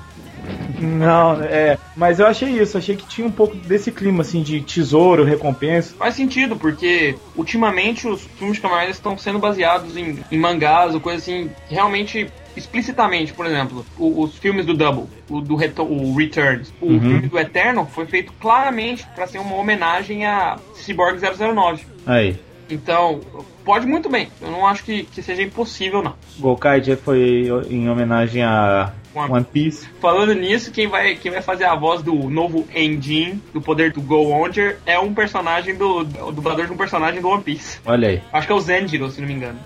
[0.81, 4.61] Não, é, mas eu achei isso, achei que tinha um pouco desse clima, assim, de
[4.61, 5.95] tesouro, recompensa.
[5.97, 10.95] Faz sentido, porque ultimamente os filmes de Kamen Rider estão sendo baseados em, em mangás
[10.95, 15.85] ou coisa assim, realmente explicitamente, por exemplo, o- os filmes do Double, o do Reto-
[15.85, 17.01] o Returns, o Uhum.
[17.01, 21.85] filme do Eternal foi feito claramente para ser uma homenagem a Cyborg 009.
[22.07, 22.37] Aí,
[22.71, 23.21] Então,
[23.67, 24.29] pode muito bem.
[24.41, 26.15] Eu não acho que, que seja impossível, não.
[26.39, 29.87] Golkai já foi em homenagem a One Piece.
[30.01, 34.01] Falando nisso, quem vai, quem vai fazer a voz do novo Endin, do poder do
[34.01, 36.07] Go Onger, é um personagem do.
[36.17, 37.79] É o dublador de um personagem do One Piece.
[37.85, 38.23] Olha aí.
[38.33, 39.59] Acho que é o Zenjiro, se não me engano.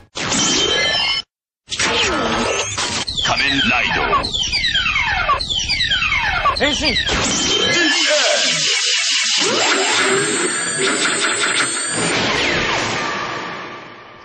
[3.26, 3.60] Kamen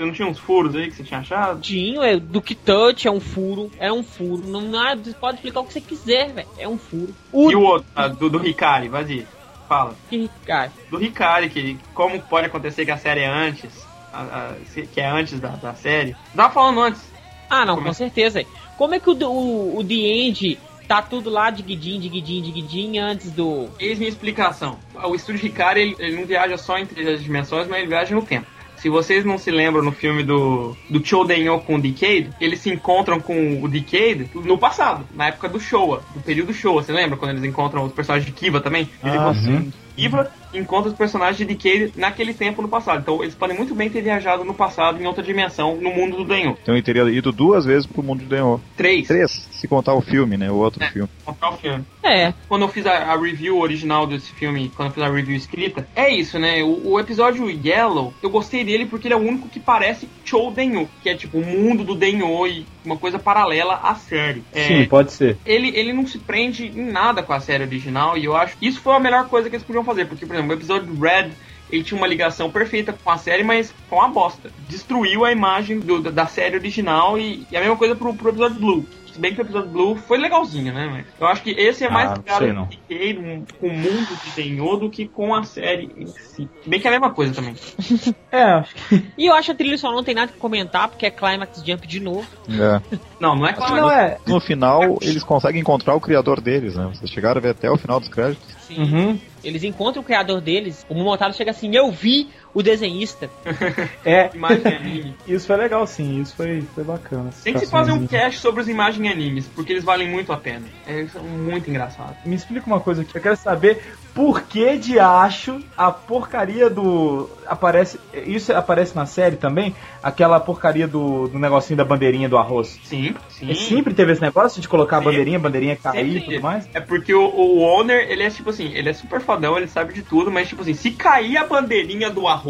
[0.02, 1.62] você não tinha uns furos aí que você tinha achado?
[1.62, 4.42] Tinho, é do que touch, é um furo, é um furo.
[4.48, 6.48] Não nada, você pode explicar o que você quiser, velho.
[6.58, 7.14] É um furo.
[7.32, 9.28] O, E o outro, ah, do, do Hikari, vazio.
[9.70, 9.94] fala.
[10.10, 10.72] Que cara.
[10.90, 14.56] Do Ricari, que como pode acontecer que a série é antes, a- a-
[14.92, 16.16] que é antes da, da série.
[16.36, 17.04] Tava falando antes.
[17.48, 17.94] Ah, não, Como com é?
[17.94, 18.44] certeza.
[18.78, 23.32] Como é que o, o, o The End tá tudo lá digidinho, digidinho, digidinho antes
[23.32, 23.68] do.
[23.80, 24.80] Eis minha explicação.
[24.96, 28.24] O estúdio Ricari, ele, ele não viaja só entre as dimensões, mas ele viaja no
[28.26, 28.48] tempo.
[28.82, 32.72] Se vocês não se lembram no filme do, do Chodenyo com o Decade, eles se
[32.72, 36.82] encontram com o Decade no passado, na época do Showa, do período Showa.
[36.82, 38.90] Você lembra quando eles encontram os personagens de Kiva também?
[39.04, 39.74] Eles Ah, encontram sim.
[39.96, 43.02] Kiva encontra os personagens de Decade naquele tempo no passado.
[43.02, 46.26] Então eles podem muito bem ter viajado no passado, em outra dimensão, no mundo do
[46.26, 46.58] Denyo.
[46.62, 48.62] Então ele teria ido duas vezes pro mundo de Denho.
[48.76, 49.08] Três.
[49.08, 50.52] Três, se contar o filme, né?
[50.52, 51.10] O outro filme.
[51.24, 51.86] Contar o filme.
[52.04, 52.34] É.
[52.48, 55.88] quando eu fiz a, a review original desse filme, quando eu fiz a review escrita,
[55.96, 56.64] é isso, né?
[56.64, 60.52] O, o episódio Yellow, eu gostei dele porque ele é o único que parece Chou
[60.52, 64.44] Denyo, que é tipo o mundo do Denyo e uma coisa paralela à série.
[64.52, 65.38] É, Sim, pode ser.
[65.46, 68.68] ele, ele não se prende em nada com a série original e eu acho que
[68.68, 71.02] isso foi a melhor coisa que eles podiam fazer, porque, por exemplo, o episódio do
[71.02, 71.32] Red
[71.72, 74.52] ele tinha uma ligação perfeita com a série, mas com uma bosta.
[74.68, 78.30] Destruiu a imagem do- da- da série original e, e a mesma coisa pro, pro
[78.30, 78.86] episódio Blue.
[79.14, 80.88] Se bem que o episódio Blue foi legalzinho, né?
[80.90, 83.46] Mas eu acho que esse é mais Ah, ligado sei não.
[83.60, 86.48] com o mundo de Tenho do que com a série em si.
[86.64, 87.54] Se bem que é a mesma coisa também.
[88.32, 89.06] É, acho que.
[89.18, 91.62] E eu acho que a trilha só não tem nada que comentar, porque é Climax
[91.66, 92.26] Jump de novo.
[92.50, 92.98] É.
[93.20, 93.76] Não, não é claro.
[93.76, 94.18] Não é.
[94.26, 96.90] No final, eles conseguem encontrar o criador deles, né?
[96.94, 98.48] Vocês chegaram a ver até o final dos créditos.
[98.62, 98.82] Sim.
[98.82, 99.20] Uhum.
[99.44, 103.30] Eles encontram o criador deles, o Momotaro chega assim, eu vi o desenhista.
[104.04, 104.30] É.
[104.34, 105.16] Imagem anime.
[105.28, 106.22] Isso foi legal, sim.
[106.22, 107.30] Isso foi, foi bacana.
[107.44, 110.38] Tem que se fazer um cast sobre os imagens animes, porque eles valem muito a
[110.38, 110.66] pena.
[110.88, 112.18] Eles são muito engraçados.
[112.26, 113.16] Me explica uma coisa aqui.
[113.16, 113.82] Eu quero saber
[114.14, 117.30] por que de acho a porcaria do.
[117.46, 118.00] Aparece.
[118.26, 119.76] Isso aparece na série também?
[120.02, 122.80] Aquela porcaria do, do negocinho da bandeirinha do arroz.
[122.84, 123.52] Sim, sim.
[123.52, 125.12] É sempre teve esse negócio de colocar a Sempre.
[125.12, 126.68] bandeirinha, a bandeirinha cair e tudo mais?
[126.74, 129.94] É porque o, o owner, ele é tipo assim, ele é super fodão, ele sabe
[129.94, 132.41] de tudo, mas tipo assim, se cair a bandeirinha do arroz,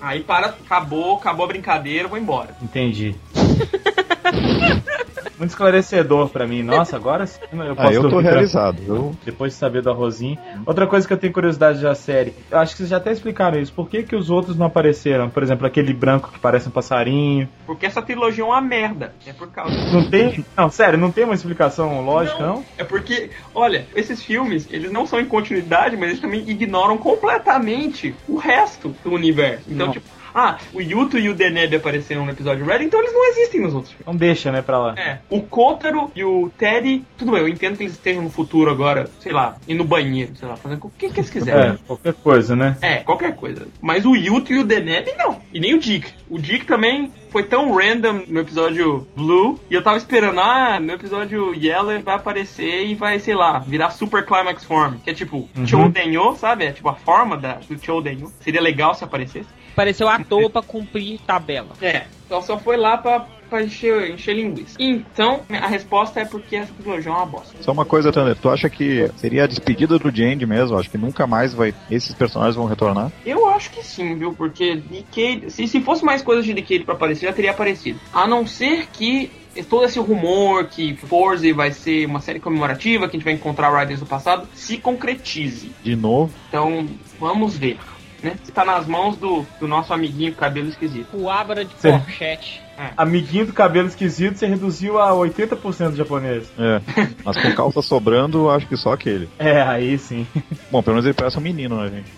[0.00, 2.56] aí para, acabou, acabou a brincadeira, eu vou embora.
[2.62, 3.14] Entendi.
[5.38, 6.62] Muito esclarecedor pra mim.
[6.62, 8.82] Nossa, agora sim eu posso Ah, eu tô realizado.
[8.86, 10.38] Eu, Depois de saber do arrozinho.
[10.64, 13.58] Outra coisa que eu tenho curiosidade da série, eu acho que vocês já até explicaram
[13.60, 13.72] isso.
[13.72, 15.28] Por que, que os outros não apareceram?
[15.28, 17.48] Por exemplo, aquele branco que parece um passarinho.
[17.66, 19.12] Porque essa trilogia é uma merda.
[19.26, 19.74] É por causa.
[19.92, 20.44] Não tem.
[20.56, 22.64] Não, sério, não tem uma explicação lógica, não?
[22.78, 28.14] É porque, olha, esses filmes, eles não são em continuidade, mas eles também ignoram completamente
[28.26, 29.64] o resto do universo.
[29.68, 29.92] Então, Não.
[29.92, 30.06] tipo,
[30.36, 33.74] ah, o Yuto e o Deneb apareceram no episódio Red, então eles não existem nos
[33.74, 34.06] outros filmes.
[34.06, 34.94] Não deixa, né, pra lá.
[34.96, 38.70] É, o Kotaro e o Teddy, tudo bem, eu entendo que eles estejam no futuro
[38.70, 41.72] agora, sei lá, ir no banheiro, sei lá, fazendo o que, que eles quiserem.
[41.72, 42.76] É, qualquer coisa, né?
[42.82, 43.66] É, qualquer coisa.
[43.80, 45.40] Mas o Yuto e o Deneb não.
[45.52, 46.10] E nem o Dick.
[46.28, 49.58] O Dick também foi tão random no episódio Blue.
[49.70, 53.90] E eu tava esperando, ah, no episódio Yellow vai aparecer e vai, sei lá, virar
[53.90, 54.96] Super Climax Form.
[55.04, 55.66] Que é tipo, Uhum.
[55.66, 56.64] Choudenyo, sabe?
[56.66, 58.30] É tipo a forma da, do Choudenyo.
[58.40, 59.48] Seria legal se aparecesse.
[59.76, 61.68] Pareceu à toa pra cumprir tabela.
[61.82, 64.76] É, só, só foi lá pra, pra encher, encher linguiça.
[64.80, 67.54] Então, a resposta é porque essa trilogia é uma bosta.
[67.60, 68.34] só uma coisa, Thunder.
[68.36, 70.78] Tu acha que seria a despedida do Jandy mesmo?
[70.78, 71.74] Acho que nunca mais vai.
[71.90, 73.12] Esses personagens vão retornar?
[73.24, 74.32] Eu acho que sim, viu?
[74.32, 75.50] Porque Decade.
[75.52, 78.00] Se, se fosse mais coisas de Decade pra aparecer, já teria aparecido.
[78.12, 79.30] A não ser que
[79.68, 83.78] todo esse rumor que Forza vai ser uma série comemorativa, que a gente vai encontrar
[83.78, 85.70] Riders do passado, se concretize.
[85.82, 86.32] De novo?
[86.48, 86.86] Então,
[87.18, 87.78] vamos ver.
[88.22, 88.34] Né?
[88.42, 91.08] Está nas mãos do, do nosso amiguinho com cabelo esquisito.
[91.14, 91.98] O Abra de Sim.
[91.98, 92.62] Porchete.
[92.94, 96.50] Amiguinho do cabelo esquisito, você reduziu a 80% do japonês.
[96.58, 96.80] É.
[97.24, 99.30] Mas com calça sobrando, acho que só aquele.
[99.38, 100.26] É, aí sim.
[100.70, 102.12] Bom, pelo menos ele parece um menino, né, gente?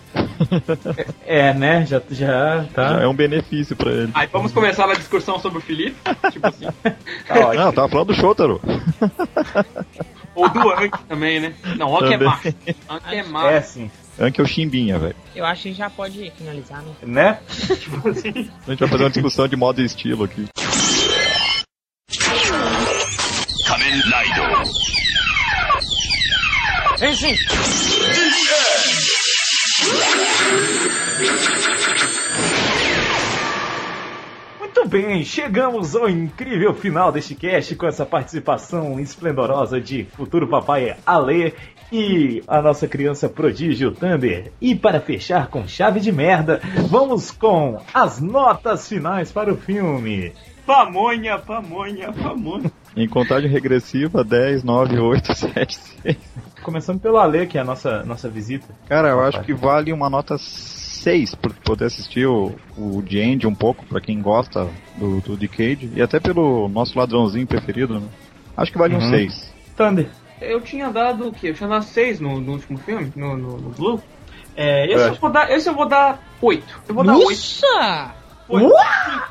[1.26, 1.86] É, né?
[1.86, 2.98] Já, já Já tá.
[3.02, 4.10] é um benefício pra ele.
[4.14, 5.96] Aí vamos começar a discussão sobre o Felipe.
[6.32, 6.66] tipo assim.
[7.26, 7.64] tá ótimo.
[7.64, 8.60] Não, tava falando do Shotaro.
[10.34, 11.54] Ou do Anki também, né?
[11.76, 12.48] Não, Anki é macho.
[12.48, 12.74] Anki
[13.14, 13.68] é É, macho.
[13.68, 13.90] sim.
[14.20, 15.14] Anki é o Chimbinha, velho.
[15.34, 16.92] Eu acho que já pode finalizar, né?
[17.02, 17.38] Né?
[17.76, 18.50] tipo assim.
[18.66, 20.46] A gente vai fazer uma discussão de modo e estilo aqui.
[23.66, 24.58] Kamen Rider.
[34.58, 40.96] Muito bem, chegamos ao incrível final deste cast com essa participação esplendorosa de futuro papai
[41.06, 41.54] Ale
[41.92, 44.52] e a nossa criança prodígio Thunder.
[44.60, 50.32] E para fechar com chave de merda, vamos com as notas finais para o filme.
[50.66, 52.70] Pamonha, pamonha, pamonha.
[52.94, 56.16] Em contagem regressiva, 10, 9, 8, 7, 6.
[56.62, 58.66] Começando pelo Ale, que é a nossa, nossa visita.
[58.88, 63.54] Cara, eu acho que vale uma nota 6 por poder assistir o, o Jandy um
[63.54, 68.08] pouco, pra quem gosta do, do Decade, e até pelo nosso ladrãozinho preferido, né?
[68.56, 69.10] Acho que vale um Uhum.
[69.10, 69.54] 6.
[69.76, 70.08] Thunder.
[70.40, 71.50] Eu tinha dado o quê?
[71.50, 74.02] Eu tinha dado 6 no, no último filme, no, no, no Blue.
[74.56, 76.80] É, esse, Eu eu vou dar, esse eu vou dar 8.
[76.88, 77.28] Eu vou dar 8.
[77.28, 78.14] Nossa!
[78.48, 78.70] Foi, sim,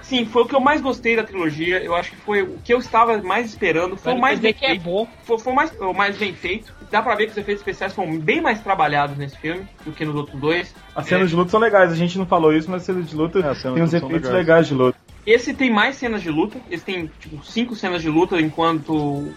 [0.04, 1.84] sim, foi o que eu mais gostei da trilogia.
[1.84, 3.98] Eu acho que foi o que eu estava mais esperando.
[3.98, 4.84] Foi o mais bem que é feito.
[4.84, 5.08] bom.
[5.24, 6.72] Foi, foi o mais, o mais bem feito.
[6.92, 10.06] Dá pra ver que os efeitos especiais foram bem mais trabalhados nesse filme do que
[10.06, 10.74] nos outros dois.
[10.96, 13.16] As cenas de luta são legais, a gente não falou isso, mas as cenas de
[13.16, 14.34] luta É, tem uns efeitos legais.
[14.34, 14.98] legais de luta.
[15.28, 16.58] Esse tem mais cenas de luta.
[16.72, 19.34] Esse tem, tipo, cinco cenas de luta, enquanto o,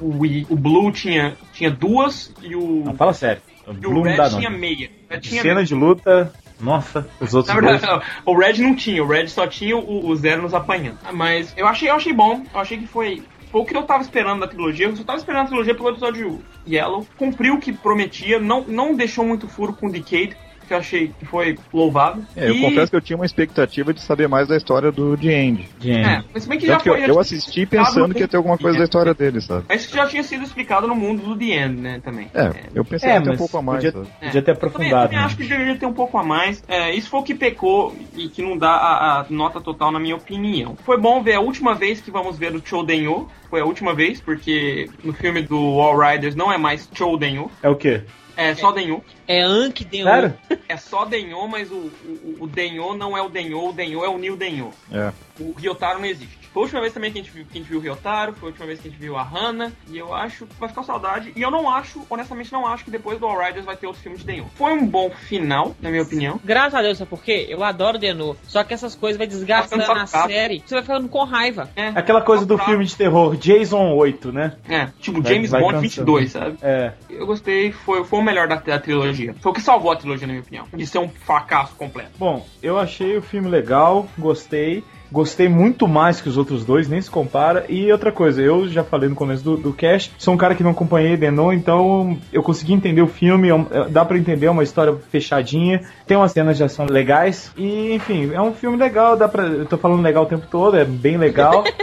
[0.00, 3.42] o, o Blue tinha, tinha duas e o, Não, fala sério.
[3.66, 4.38] O e o Blue não Red dá não.
[4.38, 4.90] tinha meia.
[5.10, 7.80] O tinha Cena de luta, nossa, os outros Na dois.
[7.80, 10.98] verdade, não, o Red não tinha, o Red só tinha o, o Zero nos apanhando.
[11.12, 13.22] Mas eu achei, eu achei bom, eu achei que foi.
[13.52, 14.86] Foi o que eu tava esperando da trilogia.
[14.86, 17.06] Eu só tava esperando a trilogia pelo episódio Yellow.
[17.16, 20.36] Cumpriu o que prometia, não, não deixou muito furo com Decade,
[20.66, 22.22] que eu achei que foi louvável.
[22.36, 25.16] É, eu E- confesso que eu tinha uma expectativa de saber mais da história do
[25.16, 25.68] The End.
[25.80, 27.00] Gente, É, mas bem que já eu, foi.
[27.00, 29.64] já eu tinha assisti pensando que ia ter alguma coisa da história dele, sabe?
[29.68, 32.30] Mas isso já tinha sido explicado no mundo do The End, né, também.
[32.34, 34.08] É, eu pensei É, que ia ter um pouco a mais, podia- sabe?
[34.20, 34.26] É.
[34.26, 35.02] podia ter Eu também, aprofundado.
[35.04, 35.24] também né?
[35.24, 36.62] acho que deveria ter um pouco a mais.
[36.68, 40.00] É, isso foi o que pecou e que não dá a, a nota total, na
[40.00, 40.76] minha opinião.
[40.84, 43.28] Foi bom ver a última vez que vamos ver o Chodenyo.
[43.48, 47.50] Foi a última vez, porque no filme do All Riders não é mais Chodenyo.
[47.62, 48.02] É o quê?
[48.36, 49.02] É só Denyo.
[49.26, 50.04] É Anki Denho.
[50.04, 50.34] Sério?
[50.68, 53.68] É só Denyo, mas o, o, o Denyo não é o Denyo.
[53.68, 54.70] O Denyo é o New Denyo.
[54.92, 55.12] É.
[55.40, 56.45] O Ryotaro não existe.
[56.56, 58.32] Foi a última vez também que a gente viu, que a gente viu o Ryotaro,
[58.32, 60.70] foi a última vez que a gente viu a Hana, e eu acho que vai
[60.70, 61.30] ficar saudade.
[61.36, 64.00] E eu não acho, honestamente, não acho que depois do All Riders vai ter outro
[64.00, 64.46] filme de Denyo.
[64.54, 66.40] Foi um bom final, na minha opinião.
[66.42, 67.44] Graças a Deus, sabe por quê?
[67.50, 68.34] Eu adoro Denô.
[68.44, 70.32] Só que essas coisas vai desgastando Tá saturado.
[70.32, 70.62] série.
[70.64, 71.68] Você vai ficando com raiva.
[71.76, 74.56] É, Aquela coisa do filme de terror, Jason 8, né?
[74.66, 76.06] É, tipo Vai- James vai Bond cansando.
[76.16, 76.56] 22, sabe?
[76.62, 76.94] É.
[77.10, 79.34] Eu gostei, foi, foi o melhor da, da trilogia.
[79.42, 80.66] Foi o que salvou a trilogia, na minha opinião.
[80.74, 82.12] De ser um fracasso completo.
[82.18, 84.82] Bom, eu achei o filme legal, gostei.
[85.10, 87.64] Gostei muito mais que os outros dois, nem se compara.
[87.68, 90.62] E outra coisa, eu já falei no começo do, do cast, sou um cara que
[90.62, 94.50] não acompanhei Denon, então eu consegui entender o filme, é é- dá pra entender, é
[94.50, 99.16] uma história fechadinha, tem umas cenas de ação legais, e enfim, é um filme legal,
[99.16, 99.44] dá pra.
[99.44, 101.64] Eu tô falando legal o tempo todo, é bem legal.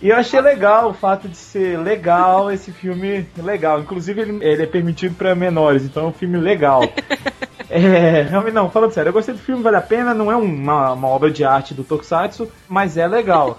[0.00, 3.80] E eu achei legal o fato de ser legal esse filme legal.
[3.80, 6.82] Inclusive, ele, ele é permitido pra menores, então é um filme legal.
[7.70, 10.92] É, realmente não, falando sério, eu gostei do filme, vale a pena, não é uma,
[10.92, 13.58] uma obra de arte do Tokusatsu, mas é legal.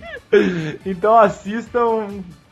[0.84, 2.06] então assistam,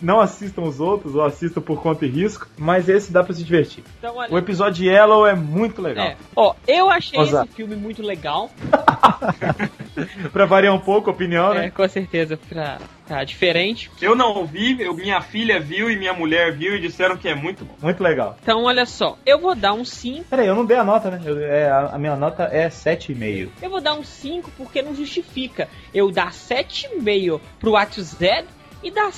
[0.04, 3.42] não assistam os outros, ou assistam por conta e risco, mas esse dá pra se
[3.42, 3.82] divertir.
[3.98, 4.36] Então, O olha.
[4.36, 6.06] episódio Yellow é muito legal.
[6.06, 6.16] É.
[6.36, 7.44] Ó, eu achei Oza.
[7.44, 8.50] esse filme muito legal.
[10.32, 11.70] Pra variar um pouco a opinião, É, né?
[11.70, 13.90] com certeza, pra ficar diferente.
[14.00, 17.34] Eu não vi, eu, minha filha viu e minha mulher viu e disseram que é
[17.34, 17.74] muito bom.
[17.80, 18.36] Muito legal.
[18.42, 19.16] Então, olha só.
[19.24, 20.24] Eu vou dar um 5.
[20.24, 21.20] Peraí, eu não dei a nota, né?
[21.24, 23.50] Eu- é, a, a minha nota é 7,5.
[23.62, 28.44] Eu vou dar um 5 porque não justifica eu dar 7,5 pro What Z
[28.82, 29.12] e dar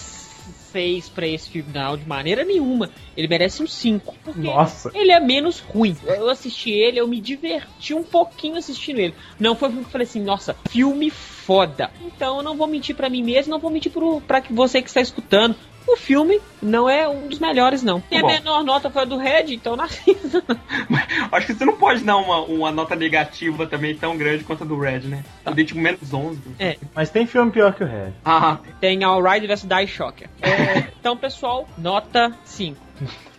[0.73, 1.71] 6 pra esse filme.
[1.73, 2.91] Não, de maneira nenhuma.
[3.17, 4.15] Ele merece um 5.
[4.25, 4.91] Porque Nossa.
[4.95, 5.97] ele é menos ruim.
[6.05, 9.15] Eu assisti ele, eu me diverti um pouquinho assistindo ele.
[9.39, 11.91] Não foi um filme que eu falei assim, nossa, filme foda.
[12.01, 14.83] Então eu não vou mentir pra mim mesmo, não vou mentir pro, pra que você
[14.83, 15.55] que está escutando.
[15.87, 18.03] O filme não é um dos melhores, não.
[18.11, 20.43] E a menor nota foi a do Red, então assista.
[21.31, 24.67] Acho que você não pode dar uma, uma nota negativa também tão grande quanto a
[24.67, 25.25] do Red, né?
[25.45, 26.41] Eu dei tipo menos 11.
[26.59, 28.13] É, Mas tem filme pior que o Red.
[28.25, 30.29] Ah, tem All Ride vs Die Shocker.
[30.43, 32.77] É, então, pessoal, nota 5.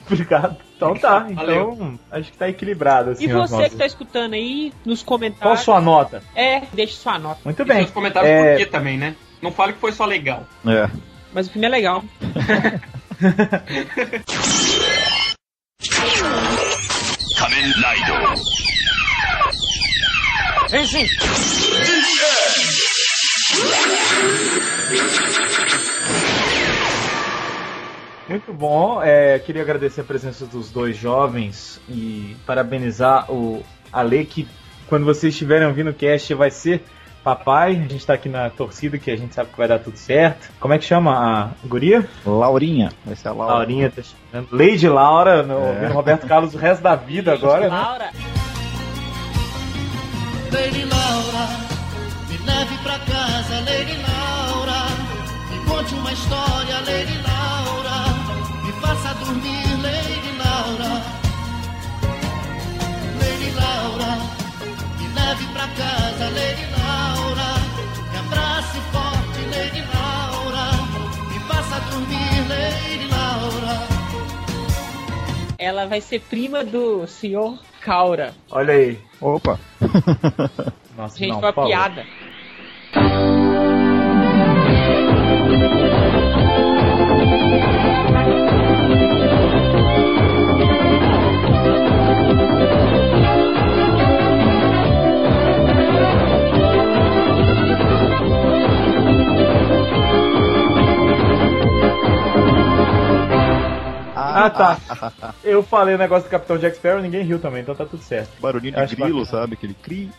[0.09, 0.57] Obrigado.
[0.77, 1.99] Então tá, então Valeu.
[2.11, 3.25] acho que tá equilibrado assim.
[3.25, 3.71] E você notas.
[3.71, 5.59] que tá escutando aí, nos Qual comentários.
[5.61, 6.21] sua nota?
[6.35, 7.41] É, deixe sua nota.
[7.43, 7.77] Muito e bem.
[7.79, 9.15] seus comentários É, por quê também, né?
[9.41, 10.45] Não fale que foi só legal.
[10.65, 10.89] É.
[11.33, 12.03] Mas o filme é legal.
[28.27, 29.01] Muito bom.
[29.01, 34.47] É, queria agradecer a presença dos dois jovens e parabenizar o Ale que
[34.87, 36.83] quando vocês estiverem ouvindo o cast vai ser
[37.27, 37.71] papai.
[37.71, 40.49] A gente tá aqui na torcida que a gente sabe que vai dar tudo certo.
[40.61, 42.07] Como é que chama a guria?
[42.25, 42.89] Laurinha.
[43.05, 43.53] Vai ser a Laura.
[43.55, 44.47] Laurinha tá chamando.
[44.51, 45.87] Lady Laura, no, É.
[45.87, 47.75] Roberto Carlos o resto da vida agora, né?
[47.75, 48.09] Laura.
[50.53, 51.47] Lady Laura,
[52.29, 54.79] me leve pra casa, Lady Laura.
[55.51, 57.97] Me conte uma história, Lady Laura.
[58.63, 61.01] Me faça dormir, Lady Laura.
[63.19, 64.17] Lady Laura,
[64.97, 65.96] me leve pra casa,
[75.57, 78.33] Ela vai ser prima do senhor Caura.
[78.51, 78.99] Olha aí.
[79.19, 79.59] Opa.
[80.95, 82.05] Nossa, Gente, não, foi uma piada.
[104.45, 105.33] Ah, tá.
[105.43, 108.29] Eu falei o negócio do Capitão Jack Sparrow, ninguém riu também, então tá tudo certo.
[108.39, 109.41] Barulhinho de Acho grilo, bacana.
[109.41, 109.53] sabe?
[109.55, 110.11] Aquele cri.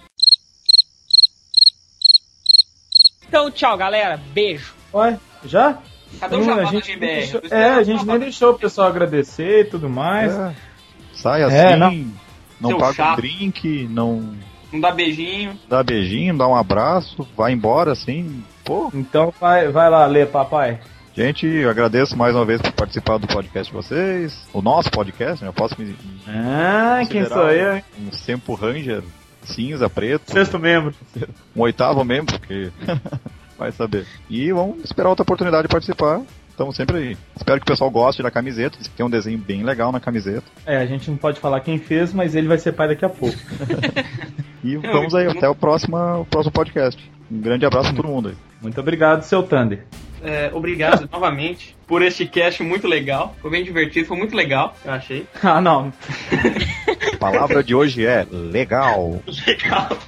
[3.26, 4.16] Então, tchau, galera.
[4.32, 4.74] Beijo.
[4.94, 5.78] Ué, já?
[6.18, 7.14] Cadê o Hum, a gente GBR?
[7.16, 10.34] deixou- É, a gente nem deixou o pessoal agradecer e tudo mais.
[10.34, 10.54] É.
[11.12, 11.90] Sai assim, É, não.
[12.60, 13.12] não, Seu paga chato.
[13.12, 14.34] um drink, não
[14.72, 15.58] Não dá beijinho.
[15.68, 18.42] dá beijinho, dá um abraço, vai embora assim.
[18.64, 20.80] Pô, Então vai, vai lá ler, papai.
[21.14, 24.48] Gente, eu agradeço mais uma vez por participar do podcast de vocês.
[24.52, 25.48] O nosso podcast, né?
[25.48, 25.94] Eu posso me
[26.26, 27.84] Ah, quem sou eu, hein?
[28.00, 29.02] Um Sempo Ranger
[29.44, 30.30] cinza, preto.
[30.30, 30.94] Sexto membro.
[31.56, 32.70] um oitavo membro, porque
[33.58, 34.06] vai saber.
[34.28, 36.20] E vamos esperar outra oportunidade de participar.
[36.50, 37.16] Estamos sempre aí.
[37.36, 38.76] Espero que o pessoal goste da camiseta.
[38.78, 40.44] Diz que tem um desenho bem legal na camiseta.
[40.66, 43.08] É, a gente não pode falar quem fez, mas ele vai ser pai daqui a
[43.08, 43.38] pouco.
[44.64, 47.00] E vamos aí, até o próximo, o próximo podcast.
[47.30, 48.34] Um grande abraço a todo mundo aí.
[48.60, 49.86] Muito obrigado, seu Thunder.
[50.22, 53.34] É, obrigado novamente por este cast muito legal.
[53.40, 55.26] Foi bem divertido, foi muito legal, eu achei.
[55.42, 55.92] Ah, não.
[57.14, 59.22] A palavra de hoje é legal.
[59.46, 59.98] Legal.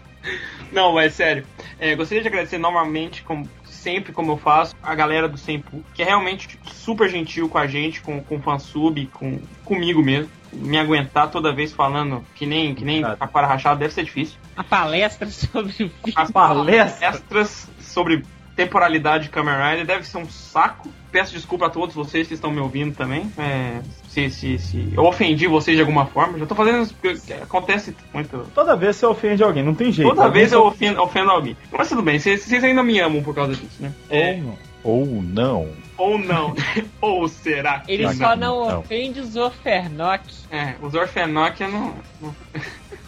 [0.72, 1.44] Não, mas sério.
[1.78, 6.02] É, gostaria de agradecer novamente, como sempre, como eu faço, a galera do Sempu, que
[6.02, 10.30] é realmente tipo, super gentil com a gente, com, com o fansub, com, comigo mesmo.
[10.52, 13.18] Me aguentar toda vez falando que nem, que nem Obrigado.
[13.18, 14.36] capara rachada deve ser difícil.
[14.56, 15.90] A palestra sobre o.
[16.14, 17.06] As palestra?
[17.06, 18.24] palestras sobre
[18.64, 20.88] temporalidade de Kamen Rider deve ser um saco.
[21.10, 23.30] Peço desculpa a todos vocês que estão me ouvindo também.
[23.36, 27.32] É, se, se, se eu ofendi vocês de alguma forma, já tô fazendo isso porque
[27.32, 28.46] acontece muito.
[28.54, 30.08] Toda vez você ofende alguém, não tem jeito.
[30.08, 31.56] Toda Alguém vez eu ofendo, ofendo alguém.
[31.72, 33.92] Mas tudo bem, vocês, ainda me amam por causa disso, né?
[34.08, 34.40] É,
[34.84, 35.68] Ou não.
[35.96, 36.18] Ou não.
[36.18, 36.54] ou não.
[37.00, 40.24] ou será que Ele Não, só não, não, ofende os Orfernok.
[40.50, 41.94] É, os Orfenóquia não.
[42.20, 42.34] não...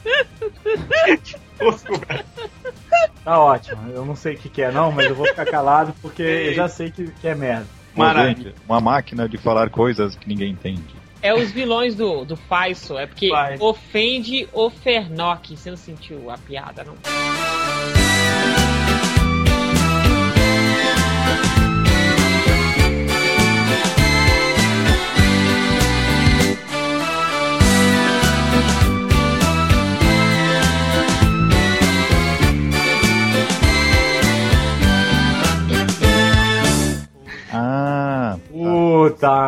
[1.62, 2.24] Fofura.
[3.24, 3.88] Tá ótimo.
[3.92, 6.54] Eu não sei o que, que é, não, mas eu vou ficar calado porque eu
[6.54, 7.66] já sei que, que é merda.
[7.94, 8.54] Maravilha.
[8.68, 10.94] uma máquina de falar coisas que ninguém entende.
[11.20, 12.98] É os vilões do, do Faisal.
[12.98, 13.56] É porque Vai.
[13.60, 15.56] ofende o Fernok.
[15.56, 16.94] Você não sentiu a piada, não?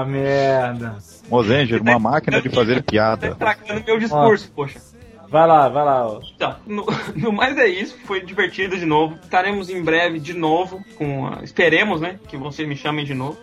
[0.05, 0.96] Puta merda.
[1.28, 3.28] Mozenger, uma máquina de fazer Tá piada.
[3.28, 4.78] estragando meu discurso, poxa.
[5.28, 6.07] Vai lá, vai lá.
[6.07, 6.20] ó.
[6.36, 6.86] Então, no,
[7.16, 9.16] no mais é isso, foi divertido de novo.
[9.22, 13.38] Estaremos em breve de novo, com a- esperemos, né, que vocês me chamem de novo.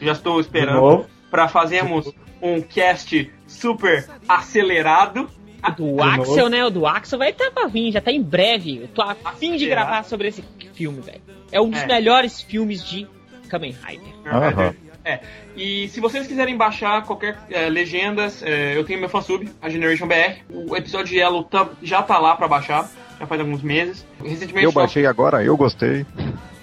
[0.00, 2.10] Já estou esperando para fazermos
[2.42, 5.28] um cast super acelerado.
[5.66, 6.64] O do Axel, né?
[6.64, 8.82] O do Axel vai estar pra vir, já tá em breve.
[8.82, 10.44] Eu tô a fim de gravar sobre esse
[10.74, 11.20] filme, velho.
[11.50, 11.86] É um dos É.
[11.86, 13.06] melhores filmes de
[13.48, 14.12] Kamen Rider.
[14.26, 14.74] Aham.
[15.06, 15.20] É.
[15.56, 20.08] E se vocês quiserem baixar qualquer é, legendas, é, eu tenho meu fansub, a Generation
[20.08, 20.42] BR.
[20.50, 24.04] O episódio de Yellow tá- já tá lá para baixar, já faz alguns meses.
[24.22, 26.04] Recentemente Eu nós- baixei agora, eu gostei.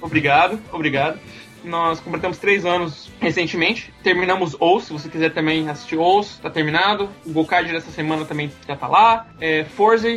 [0.01, 1.17] Obrigado, obrigado.
[1.63, 3.93] Nós completamos três anos recentemente.
[4.03, 7.09] Terminamos Ous, se você quiser também assistir Ous, tá terminado.
[7.25, 9.25] O Gokard dessa semana também já tá lá.
[9.39, 10.09] É, Forza,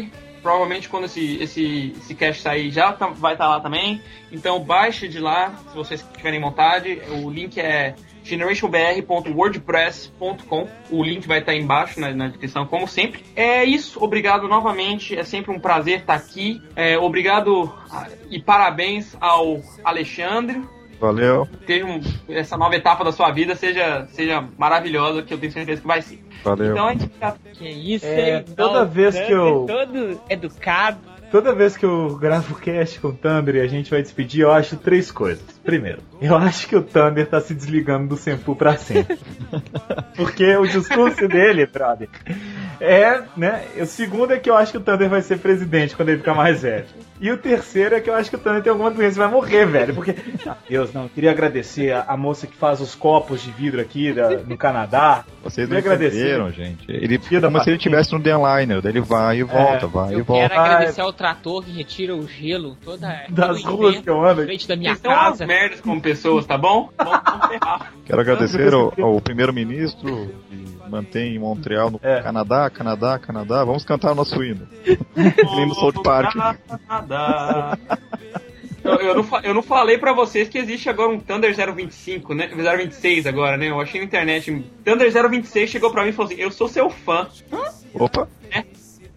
[0.42, 4.02] provavelmente quando esse, esse, esse cast sair já tá- vai estar lá também.
[4.32, 7.00] Então baixe de lá, se vocês tiverem vontade.
[7.22, 7.94] O link é
[8.26, 10.68] generationbr.wordpress.com.
[10.90, 13.22] O link vai estar embaixo na, na descrição, como sempre.
[13.34, 15.14] É isso, obrigado novamente.
[15.16, 16.60] É sempre um prazer estar aqui.
[16.74, 20.62] É, obrigado ah, e parabéns ao Alexandre.
[20.98, 25.52] Valeu, Ter um, essa nova etapa da sua vida seja, seja maravilhosa, que eu tenho
[25.52, 26.24] certeza que vai ser.
[26.42, 26.72] valeu.
[26.72, 28.44] Então a gente fica Que isso, É, hein?
[28.56, 30.96] toda Não, vez que eu- Todo educado.
[31.30, 34.52] Toda vez que eu gravo cast com o Thunder e a gente vai despedir, eu
[34.52, 35.44] acho três coisas.
[35.64, 39.18] Primeiro, eu acho que o Thunder tá se desligando do Senpu pra sempre.
[40.16, 42.08] Porque o discurso dele, brother,
[42.80, 43.62] é, né?
[43.80, 46.34] O segundo é que eu acho que o Thunder vai ser presidente quando ele ficar
[46.34, 46.84] mais velho.
[47.20, 49.28] E o terceiro é que eu acho que o Thunder tem alguma doença e vai
[49.30, 49.94] morrer, velho.
[49.94, 50.14] Porque.
[50.46, 51.04] Ah, Deus, não.
[51.04, 54.56] eu Queria agradecer a, a moça que faz os copos de vidro aqui da- no
[54.58, 55.24] Canadá.
[55.42, 56.16] Vocês não agradecer.
[56.18, 56.84] entenderam, gente.
[56.90, 60.10] Ele, da como se ele estivesse no The Liner, daí ele vai e volta, vai
[60.10, 60.48] e Eu volta.
[60.50, 64.42] quero agradecer ao trator que retira o gelo toda Das ruas inverno que eu ando
[64.44, 65.46] frente da minha Vocês são umas casa.
[65.46, 66.90] merdas como pessoas, tá bom?
[68.04, 70.30] Quero agradecer ao, ao primeiro-ministro
[70.88, 72.20] mantém em Montreal, no É.
[72.22, 73.64] Canadá, Canadá, Canadá.
[73.64, 74.66] Vamos cantar o nosso hino.
[75.16, 76.34] Nem no South Park.
[76.88, 77.78] Nada.
[78.84, 82.46] Eu, eu, não, eu não falei pra vocês que existe agora um Thunder 025, né?
[82.46, 83.68] 026 agora, né?
[83.68, 84.64] Eu achei na internet.
[84.84, 87.26] Thunder 026 chegou pra mim e falou assim: Eu sou seu fã.
[87.92, 88.28] Opa,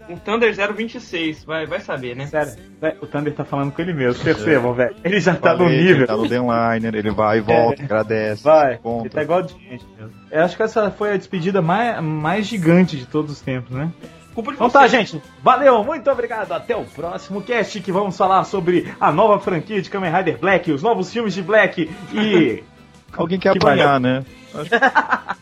[0.10, 2.26] Um Thunder 026, vai, vai saber, né?
[2.26, 2.54] Sério,
[3.02, 4.96] o Thunder tá falando com ele mesmo, percebam, velho.
[5.04, 5.98] Ele já tá no Falei, nível.
[5.98, 8.44] Ele tá no Denliner, ele vai e volta, agradece.
[8.44, 9.10] Vai, ele compra.
[9.12, 10.12] tá igual de gente mesmo.
[10.32, 13.92] Eu acho que essa foi a despedida mais, mais gigante de todos os tempos, né?
[14.34, 14.78] Culpa de Então você.
[14.78, 15.22] tá, gente.
[15.44, 16.52] Valeu, muito obrigado.
[16.54, 20.72] Até o próximo cast que vamos falar sobre a nova franquia de Kamen Rider Black,
[20.72, 22.64] os novos filmes de Black e.
[23.18, 24.24] Alguém quer Que apanhar, né?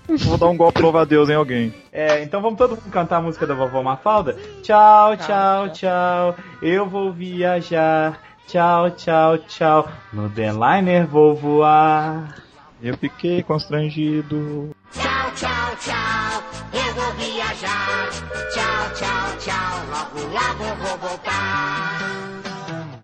[0.07, 1.73] Que- Vou dar um golpe louva a Deus em alguém.
[1.91, 4.37] É, então vamos todo mundo cantar a música da vovó Mafalda?
[4.63, 6.35] Tchau, tchau, tchau.
[6.61, 8.19] Eu vou viajar.
[8.47, 9.87] Tchau, tchau, tchau.
[10.13, 12.35] No Denliner vou voar.
[12.81, 14.71] Eu fiquei constrangido.
[14.93, 16.43] Tchau, tchau, tchau,
[16.73, 18.09] eu vou viajar.
[18.53, 22.36] Tchau, tchau, tchau, logo, logo vou voltar.